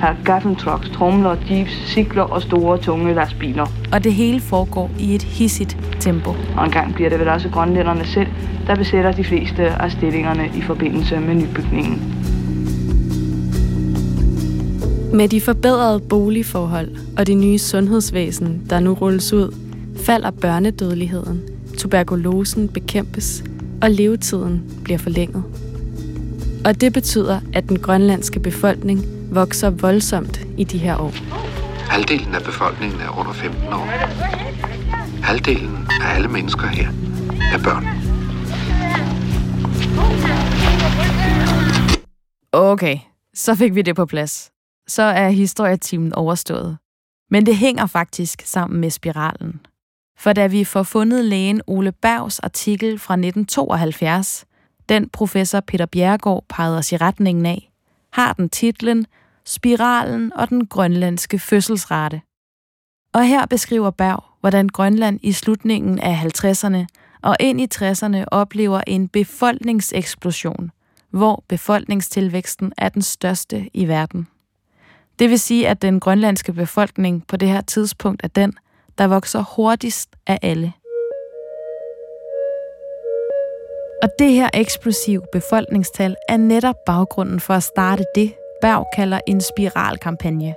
Her 0.00 0.08
er 0.08 0.14
gaffeltrucks, 0.24 0.90
tromler, 0.90 1.36
jeeps, 1.50 1.70
cykler 1.86 2.22
og 2.22 2.42
store, 2.42 2.78
tunge 2.78 3.14
lastbiler. 3.14 3.66
Og 3.92 4.04
det 4.04 4.14
hele 4.14 4.40
foregår 4.40 4.90
i 4.98 5.14
et 5.14 5.22
hissigt 5.22 5.76
tempo. 6.00 6.30
Og 6.56 6.64
engang 6.64 6.94
bliver 6.94 7.10
det 7.10 7.18
vel 7.18 7.28
også 7.28 7.48
grønlænderne 7.48 8.04
selv, 8.04 8.28
der 8.66 8.76
besætter 8.76 9.12
de 9.12 9.24
fleste 9.24 9.62
af 9.62 9.92
stillingerne 9.92 10.50
i 10.56 10.60
forbindelse 10.60 11.20
med 11.20 11.34
nybygningen. 11.34 12.16
Med 15.12 15.28
de 15.28 15.40
forbedrede 15.40 16.00
boligforhold 16.00 16.88
og 17.18 17.26
det 17.26 17.36
nye 17.36 17.58
sundhedsvæsen, 17.58 18.62
der 18.70 18.80
nu 18.80 18.94
rulles 18.94 19.32
ud, 19.32 19.54
falder 20.00 20.30
børnedødeligheden, 20.30 21.42
tuberkulosen 21.78 22.68
bekæmpes, 22.68 23.44
og 23.82 23.90
levetiden 23.90 24.80
bliver 24.84 24.98
forlænget. 24.98 25.44
Og 26.64 26.80
det 26.80 26.92
betyder, 26.92 27.40
at 27.52 27.68
den 27.68 27.78
grønlandske 27.78 28.40
befolkning 28.40 29.00
vokser 29.34 29.70
voldsomt 29.70 30.40
i 30.58 30.64
de 30.64 30.78
her 30.78 30.96
år. 30.96 31.12
Halvdelen 31.90 32.34
af 32.34 32.42
befolkningen 32.42 33.00
er 33.00 33.18
under 33.18 33.32
15 33.32 33.62
år. 33.68 33.86
Halvdelen 35.22 35.88
af 36.02 36.14
alle 36.14 36.28
mennesker 36.28 36.66
her 36.66 36.88
er 37.54 37.58
børn. 37.64 37.84
Okay, 42.52 42.98
så 43.34 43.54
fik 43.54 43.74
vi 43.74 43.82
det 43.82 43.96
på 43.96 44.06
plads. 44.06 44.50
Så 44.88 45.02
er 45.02 45.28
historietimen 45.28 46.12
overstået. 46.12 46.78
Men 47.30 47.46
det 47.46 47.56
hænger 47.56 47.86
faktisk 47.86 48.42
sammen 48.44 48.80
med 48.80 48.90
spiralen. 48.90 49.60
For 50.20 50.32
da 50.32 50.46
vi 50.46 50.64
får 50.64 50.82
fundet 50.82 51.24
lægen 51.24 51.62
Ole 51.66 51.92
Bergs 51.92 52.38
artikel 52.38 52.98
fra 52.98 53.14
1972, 53.14 54.44
den 54.88 55.08
professor 55.08 55.60
Peter 55.60 55.86
Bjergård 55.86 56.44
pegede 56.48 56.78
os 56.78 56.92
i 56.92 56.96
retningen 56.96 57.46
af, 57.46 57.70
har 58.12 58.32
den 58.32 58.48
titlen 58.48 59.06
Spiralen 59.44 60.32
og 60.32 60.48
den 60.48 60.66
grønlandske 60.66 61.38
fødselsrate. 61.38 62.20
Og 63.12 63.26
her 63.26 63.46
beskriver 63.46 63.90
Berg, 63.90 64.24
hvordan 64.40 64.68
Grønland 64.68 65.20
i 65.22 65.32
slutningen 65.32 65.98
af 65.98 66.14
50'erne 66.14 66.86
og 67.22 67.36
ind 67.40 67.60
i 67.60 67.68
60'erne 67.74 68.24
oplever 68.26 68.82
en 68.86 69.08
befolkningseksplosion, 69.08 70.70
hvor 71.10 71.44
befolkningstilvæksten 71.48 72.72
er 72.76 72.88
den 72.88 73.02
største 73.02 73.70
i 73.74 73.88
verden. 73.88 74.26
Det 75.18 75.30
vil 75.30 75.40
sige, 75.40 75.68
at 75.68 75.82
den 75.82 76.00
grønlandske 76.00 76.52
befolkning 76.52 77.26
på 77.26 77.36
det 77.36 77.48
her 77.48 77.60
tidspunkt 77.60 78.24
er 78.24 78.28
den, 78.28 78.54
der 79.00 79.06
vokser 79.06 79.44
hurtigst 79.56 80.08
af 80.26 80.38
alle. 80.42 80.72
Og 84.02 84.08
det 84.18 84.32
her 84.32 84.48
eksplosiv 84.54 85.22
befolkningstal 85.32 86.16
er 86.28 86.36
netop 86.36 86.74
baggrunden 86.86 87.40
for 87.40 87.54
at 87.54 87.62
starte 87.62 88.04
det, 88.14 88.32
Berg 88.60 88.86
kalder 88.96 89.20
en 89.26 89.40
spiralkampagne. 89.40 90.54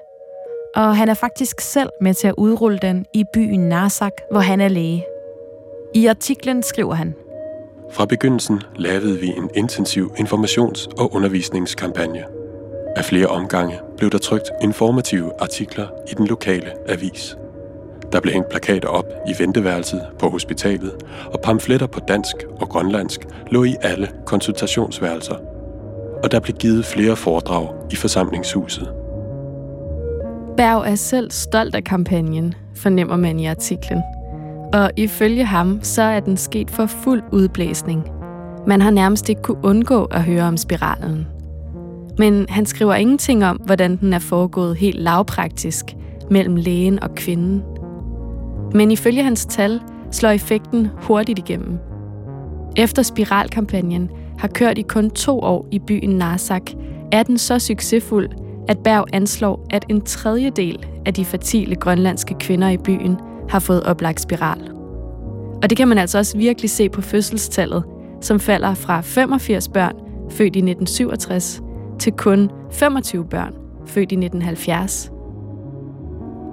Og 0.76 0.98
han 0.98 1.10
er 1.10 1.14
faktisk 1.14 1.62
selv 1.62 1.90
med 2.02 2.14
til 2.14 2.28
at 2.28 2.34
udrulle 2.38 2.80
den 2.82 3.06
i 3.14 3.24
byen 3.34 3.70
Narsak, 3.70 4.14
hvor 4.32 4.40
han 4.40 4.62
er 4.62 4.68
læge. 4.68 5.06
I 5.96 6.06
artiklen 6.06 6.64
skriver 6.64 6.94
han, 6.94 7.16
Fra 7.92 8.06
begyndelsen 8.06 8.62
lavede 8.76 9.20
vi 9.20 9.28
en 9.28 9.50
intensiv 9.56 10.14
informations- 10.20 10.88
og 10.98 11.14
undervisningskampagne. 11.16 12.24
Af 12.96 13.06
flere 13.06 13.28
omgange 13.28 13.80
blev 13.98 14.10
der 14.10 14.18
trykt 14.18 14.52
informative 14.62 15.32
artikler 15.40 15.88
i 16.12 16.14
den 16.14 16.28
lokale 16.28 16.72
avis. 16.90 17.38
Der 18.14 18.20
blev 18.20 18.34
hængt 18.34 18.50
plakater 18.50 18.88
op 18.88 19.06
i 19.28 19.44
venteværelset 19.44 20.02
på 20.20 20.30
hospitalet, 20.30 20.92
og 21.26 21.40
pamfletter 21.44 21.88
på 21.88 22.00
dansk 22.00 22.36
og 22.62 22.70
grønlandsk 22.70 23.20
lå 23.52 23.64
i 23.64 23.76
alle 23.82 24.10
konsultationsværelser. 24.26 25.36
Og 26.24 26.32
der 26.32 26.40
blev 26.40 26.56
givet 26.56 26.86
flere 26.86 27.16
foredrag 27.16 27.70
i 27.92 27.96
forsamlingshuset. 27.96 28.88
Berg 30.58 30.92
er 30.92 30.96
selv 30.96 31.32
stolt 31.32 31.76
af 31.76 31.84
kampagnen, 31.84 32.54
fornemmer 32.76 33.16
man 33.16 33.40
i 33.40 33.46
artiklen. 33.46 34.02
Og 34.74 34.92
ifølge 34.98 35.46
ham, 35.46 35.80
så 35.84 36.02
er 36.02 36.20
den 36.20 36.38
sket 36.38 36.72
for 36.72 36.86
fuld 36.86 37.24
udblæsning. 37.32 38.08
Man 38.68 38.82
har 38.82 38.92
nærmest 38.92 39.30
ikke 39.30 39.42
kunne 39.42 39.66
undgå 39.66 40.06
at 40.06 40.24
høre 40.24 40.44
om 40.44 40.58
spiralen. 40.58 41.28
Men 42.18 42.46
han 42.50 42.66
skriver 42.66 42.94
ingenting 42.94 43.46
om, 43.46 43.58
hvordan 43.58 43.98
den 43.98 44.14
er 44.14 44.20
foregået 44.20 44.78
helt 44.78 45.00
lavpraktisk 45.00 45.86
mellem 46.30 46.56
lægen 46.56 47.04
og 47.04 47.16
kvinden. 47.16 47.64
Men 48.74 48.92
ifølge 48.92 49.24
hans 49.24 49.46
tal 49.46 49.82
slår 50.12 50.30
effekten 50.30 50.88
hurtigt 51.02 51.40
igennem. 51.40 51.80
Efter 52.78 53.02
spiralkampagnen 53.02 54.10
har 54.38 54.48
kørt 54.48 54.78
i 54.78 54.82
kun 54.82 55.10
to 55.10 55.40
år 55.40 55.68
i 55.72 55.80
byen 55.80 56.10
Narsak, 56.10 56.62
er 57.12 57.24
den 57.24 57.38
så 57.38 57.60
succesfuld, 57.60 58.30
at 58.68 58.78
Berg 58.78 59.06
anslår, 59.14 59.68
at 59.70 59.86
en 59.90 60.02
tredjedel 60.02 60.86
af 61.06 61.14
de 61.14 61.26
fertile 61.26 61.76
grønlandske 61.76 62.36
kvinder 62.40 62.70
i 62.70 62.78
byen 62.78 63.18
har 63.50 63.60
fået 63.60 63.84
oplagt 63.84 64.22
spiral. 64.22 64.72
Og 65.64 65.70
det 65.70 65.78
kan 65.78 65.88
man 65.88 65.98
altså 65.98 66.18
også 66.18 66.38
virkelig 66.38 66.70
se 66.70 66.90
på 66.90 67.02
fødselstallet, 67.02 67.84
som 68.22 68.40
falder 68.40 68.74
fra 68.74 69.02
85 69.02 69.70
børn 69.70 69.96
født 70.30 70.56
i 70.56 70.60
1967 70.60 71.62
til 72.00 72.14
kun 72.14 72.50
25 72.72 73.26
børn 73.26 73.54
født 73.86 74.12
i 74.12 74.16
1970. 74.16 75.12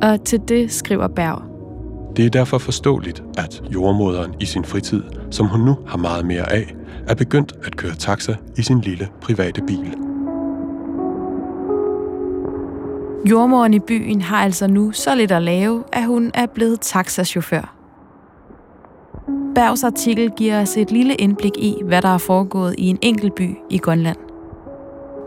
Og 0.03 0.25
til 0.25 0.41
det 0.49 0.73
skriver 0.73 1.09
Berg. 1.09 1.50
Det 2.17 2.27
er 2.27 2.31
derfor 2.31 2.59
forståeligt, 2.59 3.23
at 3.39 3.63
jordmoderen 3.75 4.35
i 4.41 4.45
sin 4.45 4.65
fritid, 4.65 5.03
som 5.31 5.47
hun 5.47 5.61
nu 5.61 5.79
har 5.87 5.99
meget 5.99 6.27
mere 6.27 6.53
af, 6.53 6.75
er 7.09 7.15
begyndt 7.15 7.53
at 7.65 7.77
køre 7.77 7.95
taxa 7.95 8.35
i 8.57 8.63
sin 8.63 8.81
lille 8.81 9.09
private 9.21 9.63
bil. 9.63 9.95
Jordmoren 13.31 13.75
i 13.75 13.79
byen 13.79 14.23
har 14.23 14.37
altså 14.37 14.67
nu 14.67 14.93
så 14.93 15.15
lidt 15.15 15.33
at 15.33 15.43
lave, 15.43 15.85
at 15.93 16.07
hun 16.07 16.31
er 16.35 16.47
blevet 16.47 16.81
taxachauffør. 16.81 17.77
Bergs 19.55 19.85
artikel 19.85 20.31
giver 20.31 20.63
os 20.63 20.77
et 20.77 20.91
lille 20.91 21.15
indblik 21.15 21.57
i, 21.59 21.75
hvad 21.85 22.03
der 22.03 22.09
er 22.09 22.19
foregået 22.19 22.75
i 22.79 22.87
en 22.87 22.99
enkelt 23.03 23.35
by 23.35 23.57
i 23.71 23.79
Grønland. 23.79 24.17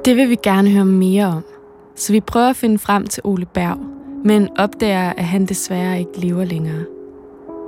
Det 0.06 0.16
vil 0.16 0.30
vi 0.30 0.38
gerne 0.44 0.70
høre 0.70 0.86
mere 0.86 1.26
om, 1.26 1.44
så 1.96 2.14
vi 2.14 2.20
prøver 2.20 2.50
at 2.50 2.56
finde 2.56 2.80
frem 2.80 3.08
til 3.08 3.22
Ole 3.26 3.46
Berg, 3.46 3.93
men 4.24 4.50
opdager, 4.58 5.14
at 5.18 5.24
han 5.24 5.46
desværre 5.46 6.00
ikke 6.00 6.20
lever 6.20 6.46
længere. 6.46 6.86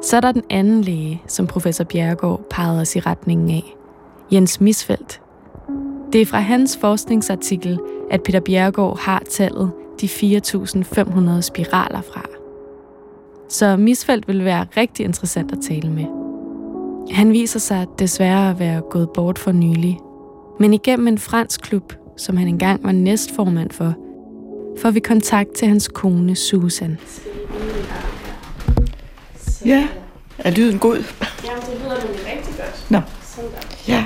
Så 0.04 0.18
er 0.18 0.22
der 0.22 0.32
den 0.32 0.44
anden 0.50 0.82
læge, 0.82 1.22
som 1.28 1.48
professor 1.48 1.84
Bjergård 1.84 2.41
pegede 2.50 2.82
os 2.82 2.96
i 2.96 3.00
retningen 3.00 3.50
af. 3.50 3.76
Jens 4.32 4.62
Misfeldt. 4.62 5.22
Det 6.13 6.22
er 6.22 6.26
fra 6.26 6.39
hans 6.39 6.78
forskningsartikel, 6.78 7.80
at 8.12 8.24
Peter 8.24 8.39
Bjergård 8.39 9.00
har 9.00 9.24
tallet 9.30 9.72
de 10.02 10.06
4.500 10.06 11.41
spiraler 11.41 12.02
fra. 12.02 12.22
Så 13.50 13.78
Misfeldt 13.78 14.28
vil 14.28 14.46
være 14.46 14.65
rigtig 14.78 15.06
interessant 15.06 15.52
at 15.52 15.58
tale 15.62 15.91
med. 15.91 16.06
Han 17.12 17.32
viser 17.32 17.60
sig 17.60 17.88
desværre 18.00 18.50
at 18.50 18.60
være 18.60 18.82
gået 18.89 19.10
bort 19.10 19.39
for 19.39 19.52
nylig. 19.52 20.00
Men 20.60 20.74
igennem 20.74 21.08
en 21.08 21.18
fransk 21.18 21.62
klub, 21.62 21.94
som 22.18 22.38
han 22.38 22.48
engang 22.48 22.84
var 22.84 22.91
næstformand 22.91 23.72
for, 23.72 23.94
får 24.82 24.92
vi 24.92 25.00
kontakt 25.00 25.50
til 25.52 25.68
hans 25.68 25.88
kone 25.88 26.36
Susan. 26.36 27.00
Ja, 29.66 29.88
er 30.38 30.52
lyden 30.52 30.80
god? 30.80 30.96
Ja, 30.96 31.02
det 31.02 31.80
lyder 31.80 32.06
nemlig 32.06 32.20
rigtig 32.26 32.56
godt. 32.58 32.86
Nå. 32.90 33.02
Ja. 33.88 34.06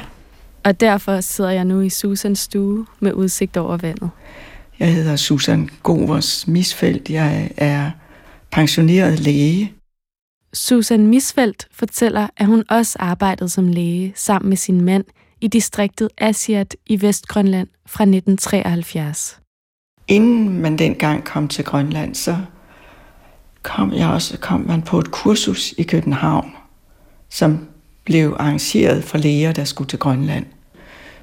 Og 0.64 0.80
derfor 0.80 1.22
sidder 1.22 1.50
jeg 1.50 1.66
nu 1.66 1.82
i 1.82 1.90
Susans 1.90 2.40
stue 2.40 2.86
med 3.00 3.14
udsigt 3.14 3.58
over 3.58 3.78
vandet. 3.78 4.10
Jeg 4.80 4.94
hedder 4.94 5.16
Susan 5.16 5.70
Govers 5.84 6.48
Misfeldt. 6.48 7.10
Jeg 7.10 7.52
er 7.58 7.92
pensioneret 8.52 9.20
læge. 9.20 9.74
Susan 10.54 11.08
Misfeldt 11.08 11.68
fortæller, 11.72 12.28
at 12.38 12.46
hun 12.46 12.64
også 12.70 12.98
arbejdede 13.00 13.50
som 13.50 13.68
læge 13.68 14.14
sammen 14.16 14.50
med 14.50 14.58
sin 14.58 14.82
mand 14.82 15.04
i 15.42 15.48
distriktet 15.48 16.10
Asiat 16.18 16.76
i 16.86 17.02
Vestgrønland 17.02 17.68
fra 17.86 18.04
1973. 18.04 19.39
Inden 20.10 20.62
man 20.62 20.78
dengang 20.78 21.24
kom 21.24 21.48
til 21.48 21.66
Grønland, 21.66 22.16
så 22.16 22.38
kom 23.64 23.94
jeg 23.94 24.08
også 24.08 24.38
kom 24.38 24.60
man 24.60 24.82
på 24.82 25.00
et 25.00 25.12
kursus 25.12 25.74
i 25.78 25.84
København, 25.84 26.52
som 27.30 27.68
blev 28.04 28.36
arrangeret 28.40 29.04
for 29.04 29.18
læger, 29.18 29.52
der 29.52 29.64
skulle 29.64 29.88
til 29.88 30.00
Grønland. 30.00 30.46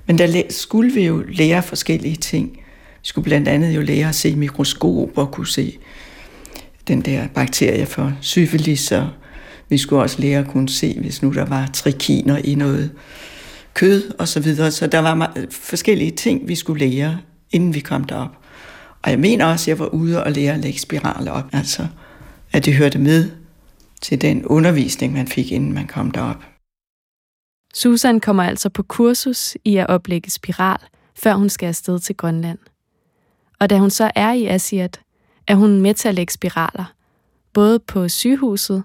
Men 0.07 0.19
der 0.19 0.43
skulle 0.51 0.93
vi 0.93 1.07
jo 1.07 1.25
lære 1.29 1.63
forskellige 1.63 2.17
ting. 2.17 2.51
Vi 3.01 3.09
skulle 3.09 3.25
blandt 3.25 3.49
andet 3.49 3.77
jo 3.77 3.81
lære 3.81 4.09
at 4.09 4.15
se 4.15 4.37
mikroskop 4.37 5.19
og 5.19 5.31
kunne 5.31 5.47
se 5.47 5.79
den 6.89 7.01
der 7.01 7.29
bakterie 7.35 7.87
for 7.87 8.13
syfilis, 8.21 8.93
og 8.93 9.09
vi 9.69 9.79
skulle 9.79 10.03
også 10.03 10.23
lære 10.23 10.39
at 10.39 10.49
kunne 10.49 10.69
se, 10.69 10.99
hvis 11.01 11.23
nu 11.23 11.33
der 11.33 11.45
var 11.45 11.71
trikiner 11.73 12.37
i 12.37 12.55
noget 12.55 12.93
kød 13.75 14.15
og 14.19 14.29
så 14.29 14.41
videre. 14.41 14.71
Så 14.71 14.87
der 14.87 14.99
var 14.99 15.37
forskellige 15.51 16.11
ting, 16.11 16.49
vi 16.49 16.55
skulle 16.55 16.87
lære, 16.87 17.19
inden 17.51 17.75
vi 17.75 17.81
kom 17.81 18.05
derop. 18.05 18.46
Og 19.07 19.13
jeg 19.13 19.21
mener 19.21 19.45
også, 19.45 19.65
at 19.65 19.69
jeg 19.69 19.79
var 19.79 19.87
ude 19.87 20.25
og 20.25 20.33
lære 20.33 20.55
at 20.55 20.61
lægge 20.61 20.81
spiraler 20.81 21.33
op. 21.33 21.45
Altså, 21.53 21.87
at 22.53 22.65
det 22.65 22.75
hørte 22.75 22.99
med 22.99 23.31
til 24.03 24.21
den 24.21 24.47
undervisning, 24.47 25.13
man 25.13 25.29
fik, 25.29 25.53
inden 25.53 25.73
man 25.73 25.87
kom 25.87 26.11
derop. 26.11 26.45
Susan 27.75 28.21
kommer 28.21 28.43
altså 28.43 28.69
på 28.69 28.83
kursus 28.83 29.57
i 29.65 29.77
at 29.77 29.87
oplægge 29.87 30.31
spiral, 30.31 30.79
før 31.19 31.35
hun 31.35 31.49
skal 31.49 31.67
afsted 31.67 31.99
til 31.99 32.17
Grønland. 32.17 32.59
Og 33.61 33.71
da 33.71 33.79
hun 33.79 33.91
så 33.91 34.11
er 34.15 34.33
i 34.33 34.47
Asiat, 34.47 35.01
er 35.47 35.55
hun 35.55 35.81
med 35.81 35.95
til 35.95 36.09
at 36.09 36.15
lægge 36.15 36.33
spiraler, 36.33 36.95
både 37.53 37.79
på 37.79 38.09
sygehuset 38.09 38.83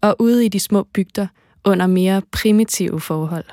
og 0.00 0.16
ude 0.18 0.44
i 0.44 0.48
de 0.48 0.60
små 0.60 0.86
bygder 0.94 1.26
under 1.64 1.86
mere 1.86 2.22
primitive 2.32 3.00
forhold. 3.00 3.44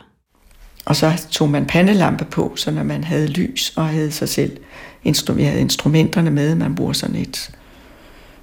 Og 0.86 0.96
så 0.96 1.28
tog 1.32 1.50
man 1.50 1.66
pandelampe 1.66 2.26
på, 2.26 2.56
så 2.56 2.72
når 2.72 2.84
man 2.84 3.04
havde 3.04 3.28
lys 3.28 3.74
og 3.76 3.88
havde 3.88 4.12
sig 4.12 4.30
selv 4.30 4.58
instru- 5.06 5.34
vi 5.34 5.44
havde 5.44 5.62
instrumenterne 5.62 6.32
med. 6.32 6.56
Man 6.56 6.76
bruger 6.76 6.94
sådan 6.94 7.16
et 7.16 7.52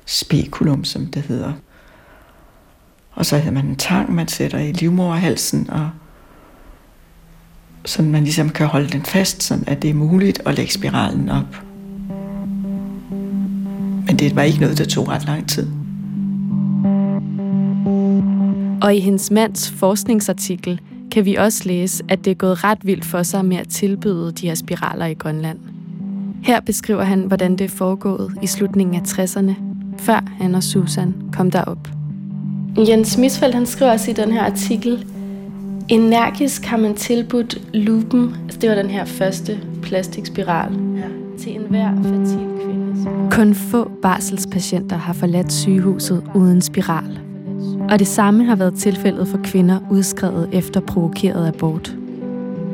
spekulum, 0.07 0.85
som 0.85 1.07
det 1.07 1.23
hedder. 1.23 1.53
Og 3.13 3.27
så 3.27 3.39
havde 3.39 3.55
man 3.55 3.67
en 3.67 3.77
tang, 3.77 4.15
man 4.15 4.29
sætter 4.29 4.59
i 4.59 4.73
livmoderhalsen, 4.73 5.71
og 5.71 5.91
så 7.85 8.03
man 8.03 8.23
ligesom 8.23 8.51
kan 8.51 8.67
holde 8.67 8.89
den 8.89 9.03
fast, 9.03 9.43
så 9.43 9.59
at 9.67 9.83
det 9.83 9.91
er 9.91 9.95
muligt 9.95 10.43
at 10.47 10.57
lægge 10.57 10.73
spiralen 10.73 11.29
op. 11.29 11.63
Men 14.07 14.19
det 14.19 14.37
var 14.37 14.43
ikke 14.43 14.61
noget, 14.61 14.79
der 14.79 14.85
tog 14.85 15.09
ret 15.09 15.25
lang 15.25 15.49
tid. 15.49 15.67
Og 18.83 18.95
i 18.95 19.01
hendes 19.01 19.31
mands 19.31 19.71
forskningsartikel 19.71 20.81
kan 21.13 21.25
vi 21.25 21.35
også 21.35 21.63
læse, 21.67 22.05
at 22.09 22.25
det 22.25 22.31
er 22.31 22.35
gået 22.35 22.65
ret 22.65 22.79
vildt 22.83 23.05
for 23.05 23.23
sig 23.23 23.45
med 23.45 23.57
at 23.57 23.69
tilbyde 23.69 24.33
de 24.33 24.47
her 24.47 24.55
spiraler 24.55 25.07
i 25.07 25.15
Grønland. 25.15 25.59
Her 26.47 26.61
beskriver 26.61 27.03
han, 27.03 27.21
hvordan 27.21 27.57
det 27.57 27.65
er 27.65 27.69
foregået 27.69 28.33
i 28.43 28.47
slutningen 28.47 28.97
af 28.97 29.01
60'erne, 29.01 29.53
før 29.99 30.21
han 30.41 30.55
og 30.55 30.63
Susan 30.63 31.15
kom 31.33 31.51
derop. 31.51 31.89
Jens 32.89 33.19
Misfeldt 33.19 33.55
han 33.55 33.67
skriver 33.67 33.93
også 33.93 34.11
i 34.11 34.15
den 34.15 34.33
her 34.33 34.45
artikel, 34.45 35.07
Energisk 35.89 36.65
har 36.65 36.77
man 36.77 36.95
tilbudt 36.95 37.59
lupen, 37.75 38.37
altså 38.45 38.59
det 38.61 38.71
var 38.71 38.77
den 38.77 38.91
her 38.91 39.05
første 39.05 39.61
plastikspiral, 39.83 40.73
ja. 40.97 41.39
til 41.39 41.55
enhver 41.57 41.95
fertil 42.03 42.49
kvinde. 42.65 43.31
Kun 43.31 43.55
få 43.55 43.91
barselspatienter 44.03 44.97
har 44.97 45.13
forladt 45.13 45.53
sygehuset 45.53 46.23
uden 46.35 46.61
spiral. 46.63 47.19
Og 47.91 47.99
det 47.99 48.07
samme 48.07 48.45
har 48.45 48.57
været 48.57 48.75
tilfældet 48.75 49.29
for 49.29 49.41
kvinder 49.45 49.79
udskrevet 49.91 50.49
efter 50.53 50.81
provokeret 50.81 51.49
abort. 51.49 51.97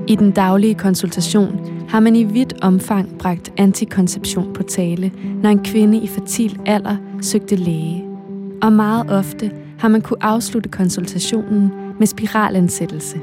I 0.06 0.16
den 0.16 0.30
daglige 0.30 0.74
konsultation 0.74 1.71
har 1.92 2.00
man 2.00 2.16
i 2.16 2.24
vidt 2.24 2.54
omfang 2.62 3.18
bragt 3.18 3.52
antikonception 3.56 4.52
på 4.52 4.62
tale, 4.62 5.12
når 5.42 5.50
en 5.50 5.64
kvinde 5.64 5.98
i 5.98 6.06
fertil 6.06 6.60
alder 6.66 6.96
søgte 7.20 7.56
læge. 7.56 8.04
Og 8.62 8.72
meget 8.72 9.10
ofte 9.10 9.50
har 9.78 9.88
man 9.88 10.00
kunne 10.00 10.22
afslutte 10.22 10.68
konsultationen 10.68 11.70
med 11.98 12.06
spiralansættelse. 12.06 13.20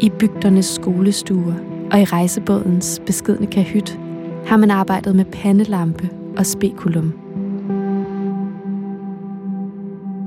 I 0.00 0.10
bygdernes 0.18 0.66
skolestuer 0.66 1.54
og 1.92 2.00
i 2.00 2.04
rejsebådens 2.04 3.00
beskedne 3.06 3.46
kahyt 3.46 3.98
har 4.46 4.56
man 4.56 4.70
arbejdet 4.70 5.16
med 5.16 5.24
pandelampe 5.24 6.10
og 6.36 6.46
spekulum. 6.46 7.12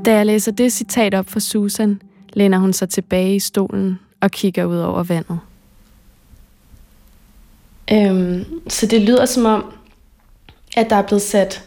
Da 0.05 0.15
jeg 0.15 0.25
læser 0.25 0.51
det 0.51 0.73
citat 0.73 1.13
op 1.13 1.29
for 1.29 1.39
Susan, 1.39 2.01
læner 2.33 2.57
hun 2.57 2.73
sig 2.73 2.89
tilbage 2.89 3.35
i 3.35 3.39
stolen 3.39 3.99
og 4.21 4.31
kigger 4.31 4.65
ud 4.65 4.77
over 4.77 5.03
vandet. 5.03 5.39
Øhm, 7.91 8.45
så 8.69 8.85
det 8.85 9.01
lyder 9.01 9.25
som 9.25 9.45
om, 9.45 9.73
at 10.77 10.89
der 10.89 10.95
er 10.95 11.07
blevet 11.07 11.21
sat 11.21 11.63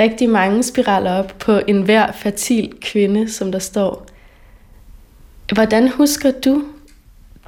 rigtig 0.00 0.28
mange 0.28 0.62
spiraler 0.62 1.12
op 1.12 1.34
på 1.38 1.60
enhver 1.68 2.12
fertil 2.12 2.72
kvinde, 2.80 3.32
som 3.32 3.52
der 3.52 3.58
står. 3.58 4.06
Hvordan 5.54 5.88
husker 5.88 6.30
du 6.30 6.64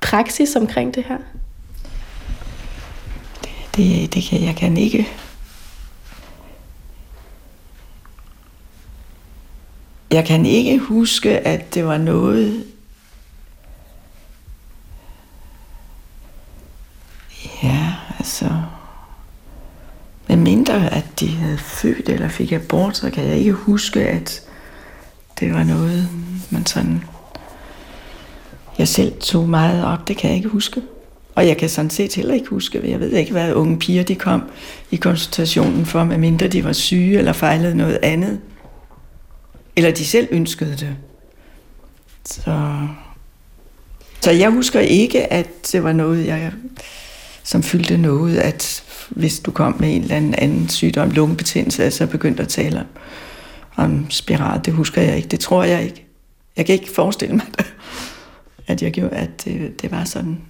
praksis 0.03 0.57
omkring 0.57 0.95
det 0.95 1.05
her? 1.05 1.19
Det, 3.45 3.77
det, 3.77 4.15
det 4.15 4.23
kan 4.23 4.45
jeg 4.45 4.57
kan 4.57 4.77
ikke. 4.77 5.09
Jeg 10.11 10.25
kan 10.25 10.47
ikke 10.47 10.79
huske, 10.79 11.39
at 11.39 11.75
det 11.75 11.87
var 11.87 11.99
noget, 11.99 12.65
Ja, 17.63 17.95
altså... 18.19 18.51
Men 20.29 20.43
mindre 20.43 20.95
at 20.95 21.05
de 21.21 21.29
havde 21.29 21.59
født 21.59 22.09
eller 22.09 22.29
fik 22.29 22.53
abort, 22.53 22.97
så 22.97 23.11
kan 23.11 23.25
jeg 23.25 23.37
ikke 23.37 23.53
huske, 23.53 24.01
at 24.01 24.43
det 25.41 25.55
var 25.55 25.65
noget, 25.65 26.09
man 26.51 26.67
sådan... 26.67 27.05
Jeg 28.79 28.89
selv 28.89 29.21
tog 29.21 29.49
meget 29.49 29.85
op, 29.85 30.09
det 30.09 30.17
kan 30.17 30.31
jeg 30.31 30.37
ikke 30.37 30.49
huske. 30.49 30.83
Og 31.35 31.47
jeg 31.47 31.57
kan 31.57 31.69
sådan 31.69 31.91
set 31.91 32.15
heller 32.15 32.35
ikke 32.35 32.49
huske, 32.49 32.91
jeg 32.91 33.01
ved 33.01 33.13
ikke, 33.13 33.33
hvad 33.33 33.53
unge 33.53 33.79
piger 33.79 34.03
de 34.03 34.15
kom 34.15 34.43
i 34.91 34.97
konsultationen 34.97 35.87
for, 35.87 36.05
medmindre 36.05 36.49
de 36.49 36.65
var 36.65 36.73
syge 36.73 37.19
eller 37.19 37.33
fejlede 37.33 37.77
noget 37.77 37.99
andet. 38.03 38.41
Eller 39.77 39.91
de 39.91 40.05
selv 40.05 40.29
ønskede 40.31 40.71
det. 40.71 40.97
Så, 42.25 42.87
så 44.21 44.31
jeg 44.31 44.51
husker 44.51 44.81
ikke, 44.81 45.33
at 45.33 45.73
det 45.73 45.85
var 45.85 45.93
noget, 45.93 46.27
jeg 46.27 46.53
som 47.45 47.63
fyldte 47.63 47.99
noget, 47.99 48.39
at 48.39 48.85
hvis 49.11 49.41
du 49.41 49.51
kom 49.51 49.77
med 49.81 49.97
en 49.97 50.03
eller 50.03 50.17
anden, 50.17 50.35
anden 50.35 50.69
sygdom, 50.69 51.11
lungebetændelse, 51.11 51.91
så 51.91 52.07
begyndte 52.07 52.43
at 52.43 52.49
tale 52.49 52.81
om, 52.81 52.87
om 53.77 54.11
spiral. 54.11 54.61
Det 54.65 54.75
husker 54.75 55.03
jeg 55.03 55.17
ikke. 55.17 55.29
Det 55.29 55.41
tror 55.41 55.65
jeg 55.65 55.85
ikke. 55.85 56.07
Jeg 56.57 56.67
kan 56.67 56.73
ikke 56.73 56.91
forestille 56.91 57.35
mig, 57.35 57.47
det, 57.59 57.75
at 58.67 58.83
jeg 58.83 58.93
gjorde, 58.93 59.17
at 59.17 59.45
det, 59.45 59.83
det 59.83 59.91
var 59.91 60.05
sådan. 60.05 60.41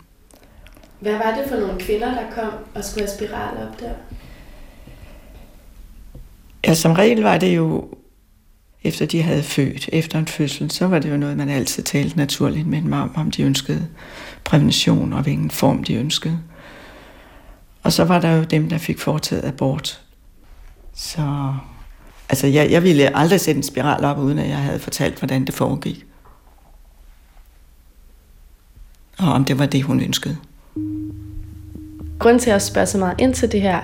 Hvad 1.01 1.13
var 1.13 1.37
det 1.41 1.45
for 1.49 1.57
nogle 1.57 1.81
kvinder, 1.81 2.15
der 2.15 2.31
kom 2.35 2.53
og 2.75 2.85
skulle 2.85 3.07
have 3.07 3.17
spiral 3.17 3.69
op 3.69 3.81
der? 3.81 3.91
Ja, 6.67 6.75
som 6.75 6.93
regel 6.93 7.23
var 7.23 7.39
det 7.39 7.57
jo, 7.57 7.89
efter 8.83 9.07
de 9.07 9.23
havde 9.23 9.43
født, 9.43 9.89
efter 9.93 10.19
en 10.19 10.27
fødsel, 10.27 10.71
så 10.71 10.87
var 10.87 10.99
det 10.99 11.11
jo 11.11 11.17
noget, 11.17 11.37
man 11.37 11.49
altid 11.49 11.83
talte 11.83 12.17
naturligt 12.17 12.67
med 12.67 12.83
dem 12.83 12.93
om, 12.93 13.17
om 13.17 13.31
de 13.31 13.43
ønskede 13.43 13.89
prævention 14.45 15.13
og 15.13 15.23
hvilken 15.23 15.51
form 15.51 15.85
de 15.85 15.95
ønskede. 15.95 16.39
Og 17.83 17.93
så 17.93 18.05
var 18.05 18.21
der 18.21 18.37
jo 18.37 18.45
dem, 18.45 18.69
der 18.69 18.79
fik 18.79 18.99
foretaget 18.99 19.45
abort. 19.45 20.01
Så 20.95 21.55
altså, 22.29 22.47
jeg, 22.47 22.71
jeg 22.71 22.83
ville 22.83 23.17
aldrig 23.17 23.41
sætte 23.41 23.59
en 23.59 23.63
spiral 23.63 24.05
op, 24.05 24.19
uden 24.19 24.39
at 24.39 24.49
jeg 24.49 24.59
havde 24.59 24.79
fortalt, 24.79 25.19
hvordan 25.19 25.45
det 25.45 25.55
foregik. 25.55 26.07
Og 29.19 29.33
om 29.33 29.45
det 29.45 29.59
var 29.59 29.67
det, 29.67 29.83
hun 29.83 30.01
ønskede. 30.01 30.37
Grunden 32.19 32.39
til 32.39 32.51
at 32.51 32.63
spørge 32.63 32.87
så 32.87 32.99
meget 32.99 33.21
ind 33.21 33.35
til 33.35 33.53
det 33.53 33.61
her, 33.61 33.81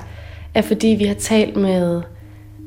er 0.54 0.62
fordi 0.62 0.86
vi 0.86 1.04
har 1.04 1.14
talt 1.14 1.56
med 1.56 2.02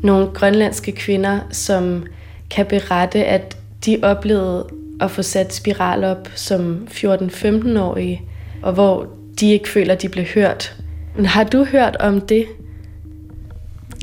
nogle 0.04 0.28
grønlandske 0.34 0.92
kvinder, 0.92 1.40
som 1.52 2.06
kan 2.50 2.66
berette, 2.66 3.26
at 3.26 3.58
de 3.86 4.00
oplevede 4.04 4.70
at 5.00 5.12
få 5.12 5.22
sat 5.22 5.54
spiral 5.54 6.04
op 6.04 6.30
som 6.36 6.88
14-15-årige, 6.92 8.22
og 8.64 8.74
hvor 8.74 9.08
de 9.40 9.52
ikke 9.52 9.70
føler, 9.70 9.94
at 9.94 10.02
de 10.02 10.10
blev 10.10 10.26
hørt 10.26 10.79
har 11.26 11.44
du 11.44 11.64
hørt 11.64 11.96
om 11.96 12.22
det? 12.22 12.46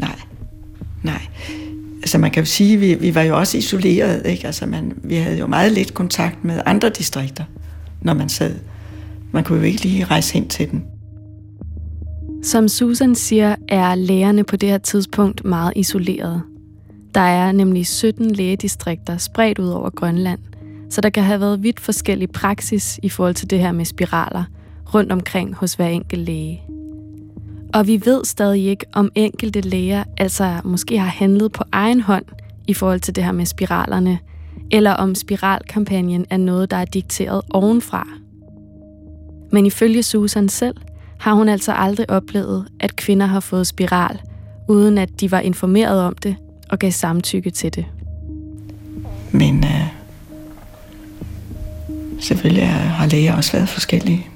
Nej. 0.01 0.19
Nej. 1.03 1.23
Altså 2.03 2.19
man 2.19 2.31
kan 2.31 2.41
jo 2.43 2.47
sige, 2.47 2.75
at 2.75 2.81
vi, 2.81 2.95
vi 2.95 3.15
var 3.15 3.23
jo 3.23 3.39
også 3.39 3.59
isoleret. 3.59 4.27
Ikke? 4.27 4.47
Altså 4.47 4.67
man, 4.67 4.93
vi 5.05 5.15
havde 5.15 5.39
jo 5.39 5.47
meget 5.47 5.73
lidt 5.73 5.95
kontakt 5.95 6.45
med 6.45 6.61
andre 6.67 6.89
distrikter, 6.89 7.45
når 8.01 8.15
man 8.15 8.29
sad. 8.29 8.55
Man 9.33 9.45
kunne 9.45 9.59
jo 9.59 9.65
ikke 9.65 9.83
lige 9.83 10.05
rejse 10.05 10.35
hen 10.35 10.49
til 10.49 10.71
dem. 10.71 10.83
Som 12.43 12.69
Susan 12.69 13.15
siger, 13.15 13.57
er 13.69 13.95
lægerne 13.95 14.45
på 14.45 14.57
det 14.57 14.69
her 14.69 14.79
tidspunkt 14.79 15.45
meget 15.45 15.73
isoleret. 15.77 16.43
Der 17.15 17.21
er 17.21 17.53
nemlig 17.53 17.87
17 17.87 18.31
lægedistrikter 18.31 19.17
spredt 19.17 19.59
ud 19.59 19.69
over 19.69 19.91
Grønland, 19.91 20.39
så 20.91 21.01
der 21.01 21.11
kan 21.11 21.23
have 21.23 21.41
været 21.41 21.63
vidt 21.63 21.81
forskellig 21.81 22.31
praksis 22.31 23.01
i 23.03 23.09
forhold 23.09 23.35
til 23.35 23.51
det 23.51 23.59
her 23.59 23.73
med 23.73 23.85
spiraler 23.85 24.45
rundt 24.95 25.13
omkring 25.13 25.55
hos 25.55 25.75
hver 25.75 25.87
enkelt 25.87 26.23
læge. 26.23 26.63
Og 27.77 27.87
vi 27.87 28.03
ved 28.05 28.25
stadig 28.25 28.67
ikke, 28.67 28.87
om 28.93 29.11
enkelte 29.15 29.61
læger 29.61 30.05
altså 30.17 30.61
måske 30.65 30.99
har 30.99 31.07
handlet 31.07 31.53
på 31.53 31.65
egen 31.73 32.01
hånd 32.01 32.25
i 32.67 32.75
forhold 32.75 33.01
til 33.01 33.17
det 33.17 33.25
her 33.25 33.33
med 33.33 33.47
spiralerne, 33.47 34.19
eller 34.71 34.91
om 34.91 35.15
spiralkampagnen 35.15 36.27
er 36.31 36.37
noget, 36.37 36.71
der 36.71 36.77
er 36.77 36.85
dikteret 36.85 37.43
ovenfra. 37.51 38.09
Men 39.53 39.67
ifølge 39.67 40.03
Susan 40.03 40.49
selv, 40.49 40.75
har 41.19 41.33
hun 41.33 41.49
altså 41.49 41.73
aldrig 41.73 42.11
oplevet, 42.11 42.69
at 42.81 42.97
kvinder 42.97 43.27
har 43.27 43.41
fået 43.41 43.67
spiral, 43.67 44.21
uden 44.69 44.99
at 44.99 45.21
de 45.21 45.31
var 45.31 45.41
informeret 45.41 46.01
om 46.01 46.15
det 46.15 46.37
og 46.69 46.79
gav 46.79 46.91
samtykke 46.91 47.51
til 47.51 47.75
det. 47.75 47.87
Men 49.33 49.65
øh, 49.65 49.87
selvfølgelig 52.21 52.69
har 52.69 53.07
læger 53.07 53.37
også 53.37 53.53
været 53.53 53.69
forskellige. 53.69 54.27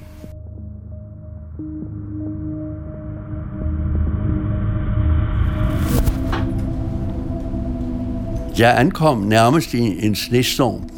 Jeg 8.61 8.79
ankom 8.79 9.17
nærmest 9.17 9.73
i 9.73 10.05
en 10.05 10.15
snestorm, 10.15 10.89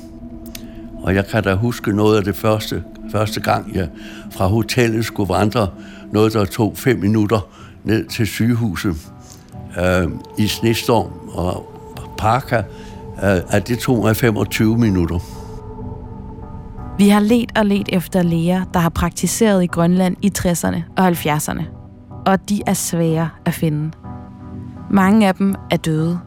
og 1.04 1.16
jeg 1.16 1.28
kan 1.28 1.44
da 1.44 1.54
huske 1.54 1.96
noget 1.96 2.18
af 2.18 2.24
det 2.24 2.36
første, 2.36 2.84
første 3.12 3.42
gang, 3.42 3.76
jeg 3.76 3.90
fra 4.32 4.48
hotellet 4.48 5.06
skulle 5.06 5.30
vandre 5.30 5.70
noget, 6.12 6.34
der 6.34 6.46
tog 6.46 6.74
fem 6.78 7.00
minutter 7.00 7.40
ned 7.84 8.06
til 8.06 8.28
sygehuset 8.28 8.96
øh, 9.80 10.10
i 10.38 10.48
snestorm 10.48 11.30
og 11.30 11.66
parka, 12.18 12.58
øh, 12.58 13.40
at 13.50 13.68
det 13.68 13.80
tog 13.80 14.02
mig 14.02 14.16
25 14.16 14.78
minutter. 14.78 15.20
Vi 16.98 17.10
har 17.10 17.20
let 17.20 17.52
og 17.58 17.66
let 17.66 17.90
efter 17.90 18.24
læger, 18.24 18.64
der 18.74 18.80
har 18.80 18.90
praktiseret 18.90 19.64
i 19.64 19.68
Grønland 19.68 20.16
i 20.22 20.32
60'erne 20.38 20.78
og 20.98 21.08
70'erne. 21.08 21.64
og 22.26 22.50
de 22.50 22.62
er 22.68 22.74
svære 22.74 23.30
at 23.46 23.54
finde. 23.54 23.92
Mange 24.92 25.28
af 25.28 25.36
dem 25.36 25.56
er 25.72 25.78
døde. 25.78 26.20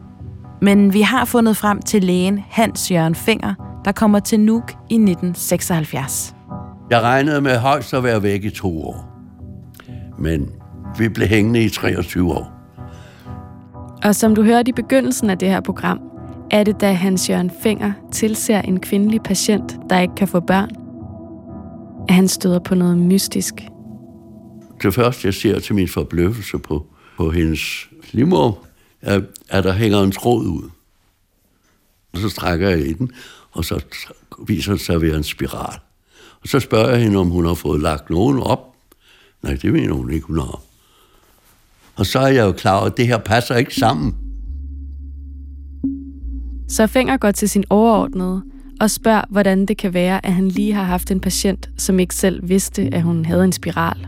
Men 0.61 0.93
vi 0.93 1.01
har 1.01 1.25
fundet 1.25 1.57
frem 1.57 1.81
til 1.81 2.03
lægen 2.03 2.39
Hans 2.49 2.91
Jørgen 2.91 3.15
Finger, 3.15 3.53
der 3.85 3.91
kommer 3.91 4.19
til 4.19 4.39
Nuuk 4.39 4.71
i 4.71 4.93
1976. 4.93 6.35
Jeg 6.89 7.01
regnede 7.01 7.41
med 7.41 7.57
højst 7.57 7.93
at 7.93 8.03
være 8.03 8.23
væk 8.23 8.43
i 8.43 8.49
to 8.49 8.81
år. 8.81 9.17
Men 10.19 10.49
vi 10.97 11.09
blev 11.09 11.27
hængende 11.27 11.63
i 11.63 11.69
23 11.69 12.33
år. 12.33 12.53
Og 14.03 14.15
som 14.15 14.35
du 14.35 14.43
hørte 14.43 14.69
i 14.69 14.73
begyndelsen 14.73 15.29
af 15.29 15.37
det 15.37 15.49
her 15.49 15.61
program, 15.61 15.99
er 16.51 16.63
det, 16.63 16.81
da 16.81 16.93
Hans 16.93 17.29
Jørgen 17.29 17.51
Finger 17.63 17.91
tilser 18.11 18.61
en 18.61 18.79
kvindelig 18.79 19.21
patient, 19.21 19.77
der 19.89 19.99
ikke 19.99 20.15
kan 20.15 20.27
få 20.27 20.39
børn, 20.39 20.69
at 22.09 22.15
han 22.15 22.27
støder 22.27 22.59
på 22.59 22.75
noget 22.75 22.97
mystisk. 22.97 23.53
Det 24.83 24.93
første, 24.93 25.25
jeg 25.25 25.33
ser 25.33 25.59
til 25.59 25.75
min 25.75 25.87
forbløffelse 25.87 26.57
på, 26.57 26.85
på 27.17 27.31
hendes 27.31 27.89
livmor, 28.11 28.66
er, 29.01 29.21
at 29.49 29.63
der 29.63 29.73
hænger 29.73 30.01
en 30.01 30.11
tråd 30.11 30.45
ud. 30.45 30.69
Og 32.13 32.19
så 32.19 32.29
strækker 32.29 32.69
jeg 32.69 32.79
i 32.79 32.93
den, 32.93 33.11
og 33.51 33.65
så 33.65 33.79
viser 34.47 34.71
det 34.71 34.81
sig 34.81 34.95
at 34.95 35.01
være 35.01 35.17
en 35.17 35.23
spiral. 35.23 35.79
Og 36.41 36.47
så 36.47 36.59
spørger 36.59 36.89
jeg 36.89 37.03
hende, 37.03 37.19
om 37.19 37.29
hun 37.29 37.45
har 37.45 37.53
fået 37.53 37.81
lagt 37.81 38.09
nogen 38.09 38.39
op. 38.39 38.75
Nej, 39.41 39.57
det 39.61 39.73
mener 39.73 39.93
hun 39.93 40.11
ikke, 40.11 40.27
hun 40.27 40.39
har. 40.39 40.61
Og 41.95 42.05
så 42.05 42.19
er 42.19 42.27
jeg 42.27 42.45
jo 42.45 42.51
klar 42.51 42.77
over, 42.77 42.85
at 42.85 42.97
det 42.97 43.07
her 43.07 43.17
passer 43.17 43.55
ikke 43.55 43.75
sammen. 43.75 44.15
Så 46.69 46.87
Finger 46.87 47.17
går 47.17 47.31
til 47.31 47.49
sin 47.49 47.63
overordnede 47.69 48.43
og 48.79 48.91
spørger, 48.91 49.21
hvordan 49.29 49.65
det 49.65 49.77
kan 49.77 49.93
være, 49.93 50.25
at 50.25 50.33
han 50.33 50.47
lige 50.47 50.73
har 50.73 50.83
haft 50.83 51.11
en 51.11 51.19
patient, 51.19 51.69
som 51.77 51.99
ikke 51.99 52.15
selv 52.15 52.49
vidste, 52.49 52.89
at 52.93 53.03
hun 53.03 53.25
havde 53.25 53.43
en 53.43 53.51
spiral. 53.51 54.07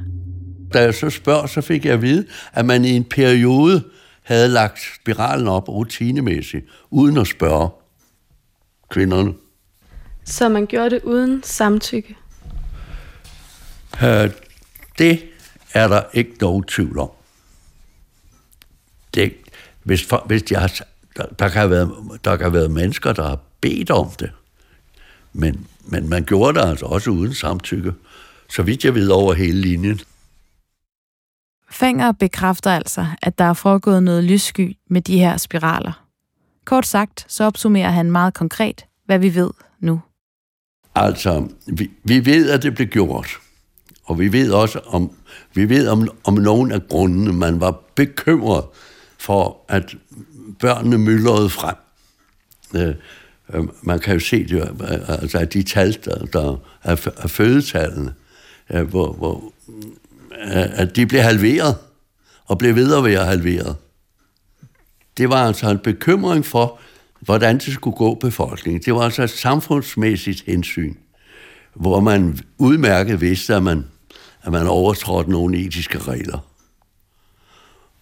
Da 0.74 0.82
jeg 0.82 0.94
så 0.94 1.10
spørger, 1.10 1.48
så 1.48 1.62
fik 1.62 1.86
jeg 1.86 1.94
at 1.94 2.02
vide, 2.02 2.26
at 2.54 2.66
man 2.66 2.86
i 2.86 2.90
en 2.90 3.04
periode 3.04 3.84
havde 4.30 4.48
lagt 4.48 4.80
spiralen 5.02 5.48
op 5.48 5.70
rutinemæssigt, 5.70 6.66
uden 6.90 7.18
at 7.18 7.28
spørge 7.28 7.70
kvinderne. 8.90 9.34
Så 10.26 10.50
man 10.50 10.66
gjorde 10.66 10.90
det 10.90 11.04
uden 11.04 11.44
samtykke? 11.44 12.18
Uh, 13.94 14.30
det 14.98 15.24
er 15.74 15.88
der 15.88 16.04
ikke 16.14 16.32
nogen 16.42 16.64
tvivl 16.64 17.00
om. 17.00 17.10
Det, 19.14 19.34
hvis, 19.84 20.06
for, 20.06 20.24
hvis 20.28 20.44
de 20.44 20.56
har, 20.56 20.82
der, 21.18 21.26
der, 21.40 21.50
kan 21.50 21.60
have 21.60 21.70
været, 21.70 21.92
der 22.24 22.36
kan 22.36 22.44
have 22.44 22.54
været 22.54 22.72
mennesker, 22.72 23.14
der 23.14 23.24
har 23.24 23.40
bedt 23.62 23.92
om 23.92 24.10
det. 24.20 24.32
Men, 25.34 25.68
men 25.86 26.10
man 26.10 26.24
gjorde 26.24 26.60
det 26.60 26.66
altså 26.66 26.86
også 26.86 27.10
uden 27.10 27.34
samtykke. 27.34 27.94
Så 28.50 28.64
vidt 28.64 28.86
jeg 28.86 28.96
ved 28.96 29.08
over 29.10 29.34
hele 29.34 29.62
linjen. 29.62 30.00
Fanger 31.72 32.12
bekræfter 32.12 32.72
altså, 32.72 33.06
at 33.22 33.38
der 33.38 33.46
er 33.46 33.54
foregået 33.54 34.04
noget 34.04 34.24
lyssky 34.24 34.78
med 34.90 35.02
de 35.02 35.20
her 35.20 35.38
spiraler. 35.38 36.06
Kort 36.66 36.88
sagt, 36.88 37.26
så 37.28 37.44
opsummerer 37.44 37.90
han 37.90 38.12
meget 38.12 38.34
konkret, 38.34 38.86
hvad 39.06 39.20
vi 39.20 39.36
ved 39.36 39.50
nu. 39.80 40.02
Altså, 40.96 41.48
vi, 41.68 41.92
vi 42.04 42.26
ved, 42.26 42.50
at 42.50 42.64
det 42.64 42.76
blev 42.76 42.88
gjort. 42.88 43.28
Og 44.04 44.20
vi 44.20 44.32
ved 44.32 44.52
også, 44.52 44.80
om, 44.88 45.12
vi 45.54 45.70
ved 45.70 45.88
om, 45.88 46.08
om 46.24 46.34
nogle 46.34 46.74
af 46.74 46.88
grundene, 46.88 47.34
man 47.34 47.60
var 47.60 47.82
bekymret 47.96 48.64
for, 49.18 49.58
at 49.68 49.96
børnene 50.60 50.98
myldrede 50.98 51.50
frem. 51.50 51.76
Øh, 52.76 52.96
øh, 53.54 53.68
man 53.82 54.00
kan 54.00 54.14
jo 54.14 54.20
se 54.20 54.48
det, 54.48 54.70
øh, 54.82 55.10
altså, 55.10 55.46
de 55.46 55.64
tal, 55.64 55.98
der, 56.06 56.26
der 56.26 56.62
er, 56.84 57.10
er 57.18 57.28
fødetallene, 57.28 58.14
øh, 58.70 58.90
hvor, 58.90 59.12
hvor, 59.12 59.54
at 60.48 60.96
de 60.96 61.06
blev 61.06 61.22
halveret, 61.22 61.78
og 62.46 62.58
blev 62.58 62.76
ved 62.76 62.96
at 62.96 63.04
være 63.04 63.26
halveret. 63.26 63.76
Det 65.18 65.30
var 65.30 65.48
altså 65.48 65.70
en 65.70 65.80
bekymring 65.80 66.46
for, 66.46 66.80
hvordan 67.20 67.58
det 67.58 67.74
skulle 67.74 67.98
gå 67.98 68.16
befolkningen. 68.16 68.82
Det 68.86 68.94
var 68.94 69.02
altså 69.02 69.24
et 69.24 69.30
samfundsmæssigt 69.30 70.44
hensyn, 70.46 70.96
hvor 71.74 72.00
man 72.00 72.40
udmærket 72.58 73.22
vidste, 73.22 73.56
at 73.56 73.64
man, 73.64 73.86
at 74.42 74.52
man 74.52 74.68
overtrådte 74.68 75.32
nogle 75.32 75.58
etiske 75.58 76.00
regler. 76.00 76.40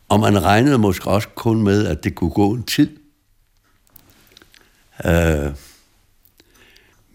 Og 0.09 0.19
man 0.19 0.43
regnede 0.43 0.77
måske 0.77 1.07
også 1.07 1.27
kun 1.35 1.61
med, 1.63 1.87
at 1.87 2.03
det 2.03 2.15
kunne 2.15 2.29
gå 2.29 2.53
en 2.53 2.63
tid. 2.63 2.97
Øh, 5.05 5.51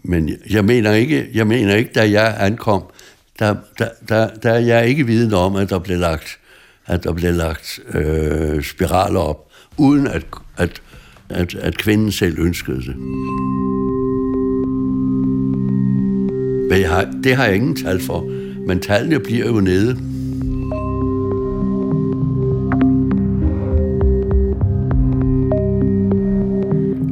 men 0.03 0.31
jeg 0.51 0.65
mener 0.65 0.93
ikke, 0.93 1.31
jeg 1.35 1.47
mener 1.47 1.75
ikke, 1.75 1.93
da 1.93 2.11
jeg 2.11 2.37
ankom, 2.39 2.85
der, 3.43 3.55
der, 3.79 3.89
der, 4.09 4.29
der 4.43 4.51
er 4.51 4.59
jeg 4.59 4.87
ikke 4.87 5.07
viden 5.07 5.35
om, 5.35 5.57
at 5.57 5.71
der 5.71 5.79
blev 5.79 5.99
lagt, 5.99 6.39
at 6.87 7.05
der 7.05 7.13
blev 7.13 7.35
lagt 7.35 7.81
øh, 7.95 8.63
spiraler 8.63 9.21
op, 9.21 9.49
uden 9.77 10.07
at, 10.07 10.25
at, 10.57 10.83
at, 11.29 11.55
at 11.55 11.79
kvinden 11.79 12.13
selv 12.13 12.39
ønskede 12.39 12.77
det. 12.77 12.97
Men 16.71 16.81
jeg 16.81 16.91
har, 16.91 17.11
det 17.25 17.37
har 17.37 17.45
jeg 17.45 17.55
ingen 17.55 17.77
tal 17.77 18.01
for, 18.01 18.21
men 18.67 18.81
tallene 18.81 19.21
bliver 19.21 19.47
jo 19.47 19.61
nede. 19.61 19.99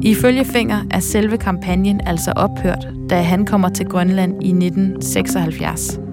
Ifølge 0.03 0.45
Finger 0.45 0.79
er 0.91 1.01
selve 1.01 1.39
kampagnen 1.39 2.01
altså 2.07 2.33
ophørt, 2.37 2.89
da 3.11 3.23
han 3.23 3.47
kommer 3.47 3.69
til 3.69 3.87
Grønland 3.87 4.33
i 4.33 4.49
1976. 4.49 6.10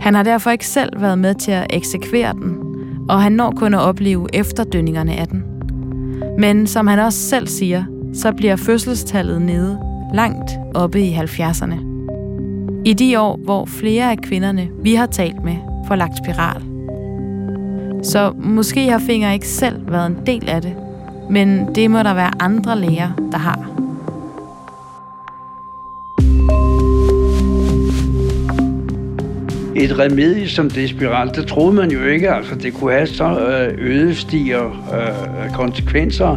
Han 0.00 0.14
har 0.14 0.22
derfor 0.22 0.50
ikke 0.50 0.66
selv 0.66 1.00
været 1.00 1.18
med 1.18 1.34
til 1.34 1.50
at 1.50 1.66
eksekvere 1.70 2.32
den, 2.32 2.58
og 3.08 3.22
han 3.22 3.32
når 3.32 3.50
kun 3.50 3.74
at 3.74 3.80
opleve 3.80 4.28
efterdønningerne 4.32 5.16
af 5.16 5.28
den. 5.28 5.44
Men 6.38 6.66
som 6.66 6.86
han 6.86 6.98
også 6.98 7.18
selv 7.18 7.46
siger, 7.46 7.84
så 8.14 8.32
bliver 8.32 8.56
fødselstallet 8.56 9.42
nede 9.42 9.78
langt 10.14 10.50
oppe 10.74 11.00
i 11.00 11.14
70'erne. 11.14 11.74
I 12.84 12.92
de 12.92 13.20
år, 13.20 13.40
hvor 13.44 13.64
flere 13.64 14.10
af 14.10 14.18
kvinderne, 14.18 14.68
vi 14.82 14.94
har 14.94 15.06
talt 15.06 15.44
med, 15.44 15.56
får 15.88 15.94
lagt 15.94 16.12
spiral. 16.24 16.62
Så 18.02 18.32
måske 18.38 18.90
har 18.90 18.98
Finger 18.98 19.32
ikke 19.32 19.48
selv 19.48 19.90
været 19.90 20.06
en 20.06 20.18
del 20.26 20.48
af 20.48 20.62
det, 20.62 20.74
men 21.30 21.74
det 21.74 21.90
må 21.90 21.98
der 21.98 22.14
være 22.14 22.30
andre 22.40 22.78
læger, 22.78 23.28
der 23.32 23.38
har. 23.38 23.75
Et 29.78 29.98
remedie 29.98 30.48
som 30.48 30.70
det 30.70 30.90
spiral, 30.90 31.30
det 31.34 31.46
troede 31.46 31.72
man 31.72 31.90
jo 31.90 32.04
ikke, 32.04 32.30
altså 32.30 32.54
det 32.54 32.74
kunne 32.74 32.92
have 32.92 33.06
så 33.06 33.38
øh, 33.38 33.74
ødestiger 33.78 34.64
øh, 34.66 35.50
konsekvenser, 35.54 36.36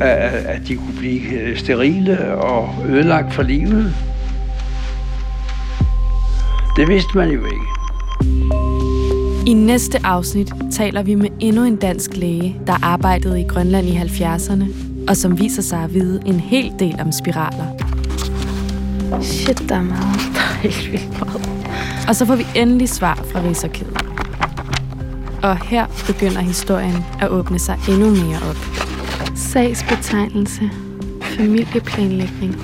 at 0.00 0.60
de 0.68 0.76
kunne 0.76 0.94
blive 0.98 1.32
øh, 1.40 1.56
sterile 1.56 2.34
og 2.34 2.74
ødelagt 2.88 3.34
for 3.34 3.42
livet. 3.42 3.94
Det 6.76 6.88
vidste 6.88 7.10
man 7.14 7.30
jo 7.30 7.44
ikke. 7.44 7.66
I 9.46 9.52
næste 9.52 9.98
afsnit 10.04 10.52
taler 10.72 11.02
vi 11.02 11.14
med 11.14 11.28
endnu 11.40 11.64
en 11.64 11.76
dansk 11.76 12.16
læge, 12.16 12.56
der 12.66 12.84
arbejdede 12.84 13.40
i 13.40 13.44
Grønland 13.44 13.86
i 13.86 13.96
70'erne, 13.96 14.64
og 15.08 15.16
som 15.16 15.40
viser 15.40 15.62
sig 15.62 15.78
at 15.84 15.94
vide 15.94 16.20
en 16.26 16.40
hel 16.40 16.72
del 16.78 16.96
om 17.00 17.12
spiraler. 17.12 17.66
Shit, 19.22 19.62
der 19.68 19.74
er 19.74 19.82
meget. 19.82 20.20
Der 20.34 20.40
er 20.40 20.58
helt 20.62 20.92
vildt 20.92 21.20
meget. 21.20 21.47
Og 22.08 22.16
så 22.16 22.26
får 22.26 22.36
vi 22.36 22.46
endelig 22.56 22.88
svar 22.88 23.14
fra 23.32 23.40
Rigsarkivet. 23.42 23.96
Og 25.42 25.66
her 25.66 25.86
begynder 26.06 26.40
historien 26.40 27.04
at 27.20 27.28
åbne 27.28 27.58
sig 27.58 27.78
endnu 27.88 28.10
mere 28.10 28.36
op. 28.50 28.56
Sagsbetegnelse. 29.34 30.70
Familieplanlægning. 31.22 32.56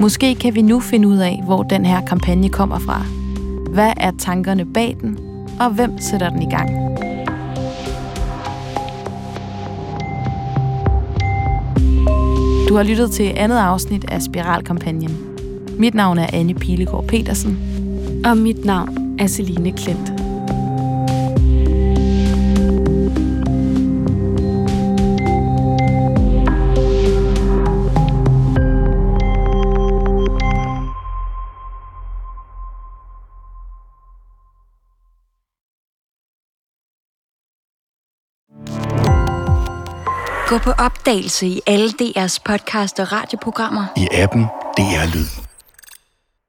Måske 0.00 0.34
kan 0.34 0.54
vi 0.54 0.62
nu 0.62 0.80
finde 0.80 1.08
ud 1.08 1.18
af, 1.18 1.42
hvor 1.44 1.62
den 1.62 1.86
her 1.86 2.06
kampagne 2.06 2.48
kommer 2.48 2.78
fra. 2.78 3.02
Hvad 3.70 3.92
er 3.96 4.10
tankerne 4.18 4.64
bag 4.64 4.96
den, 5.00 5.18
og 5.60 5.70
hvem 5.70 5.98
sætter 5.98 6.30
den 6.30 6.42
i 6.42 6.50
gang? 6.50 6.70
Du 12.68 12.76
har 12.76 12.82
lyttet 12.82 13.10
til 13.10 13.32
andet 13.36 13.58
afsnit 13.58 14.04
af 14.10 14.22
Spiralkampagnen. 14.22 15.33
Mit 15.78 15.94
navn 15.94 16.18
er 16.18 16.26
Anne 16.32 16.54
Pilegaard 16.54 17.06
Petersen. 17.06 17.58
Og 18.24 18.36
mit 18.36 18.64
navn 18.64 19.16
er 19.18 19.26
Celine 19.26 19.72
Klint. 19.72 20.12
Gå 40.48 40.58
på 40.58 40.70
opdagelse 40.70 41.46
i 41.46 41.60
alle 41.66 41.88
DR's 41.88 42.38
podcast 42.44 43.00
og 43.00 43.12
radioprogrammer. 43.12 43.84
I 43.96 44.08
appen 44.12 44.42
DR 44.76 45.14
Lyd. 45.14 45.43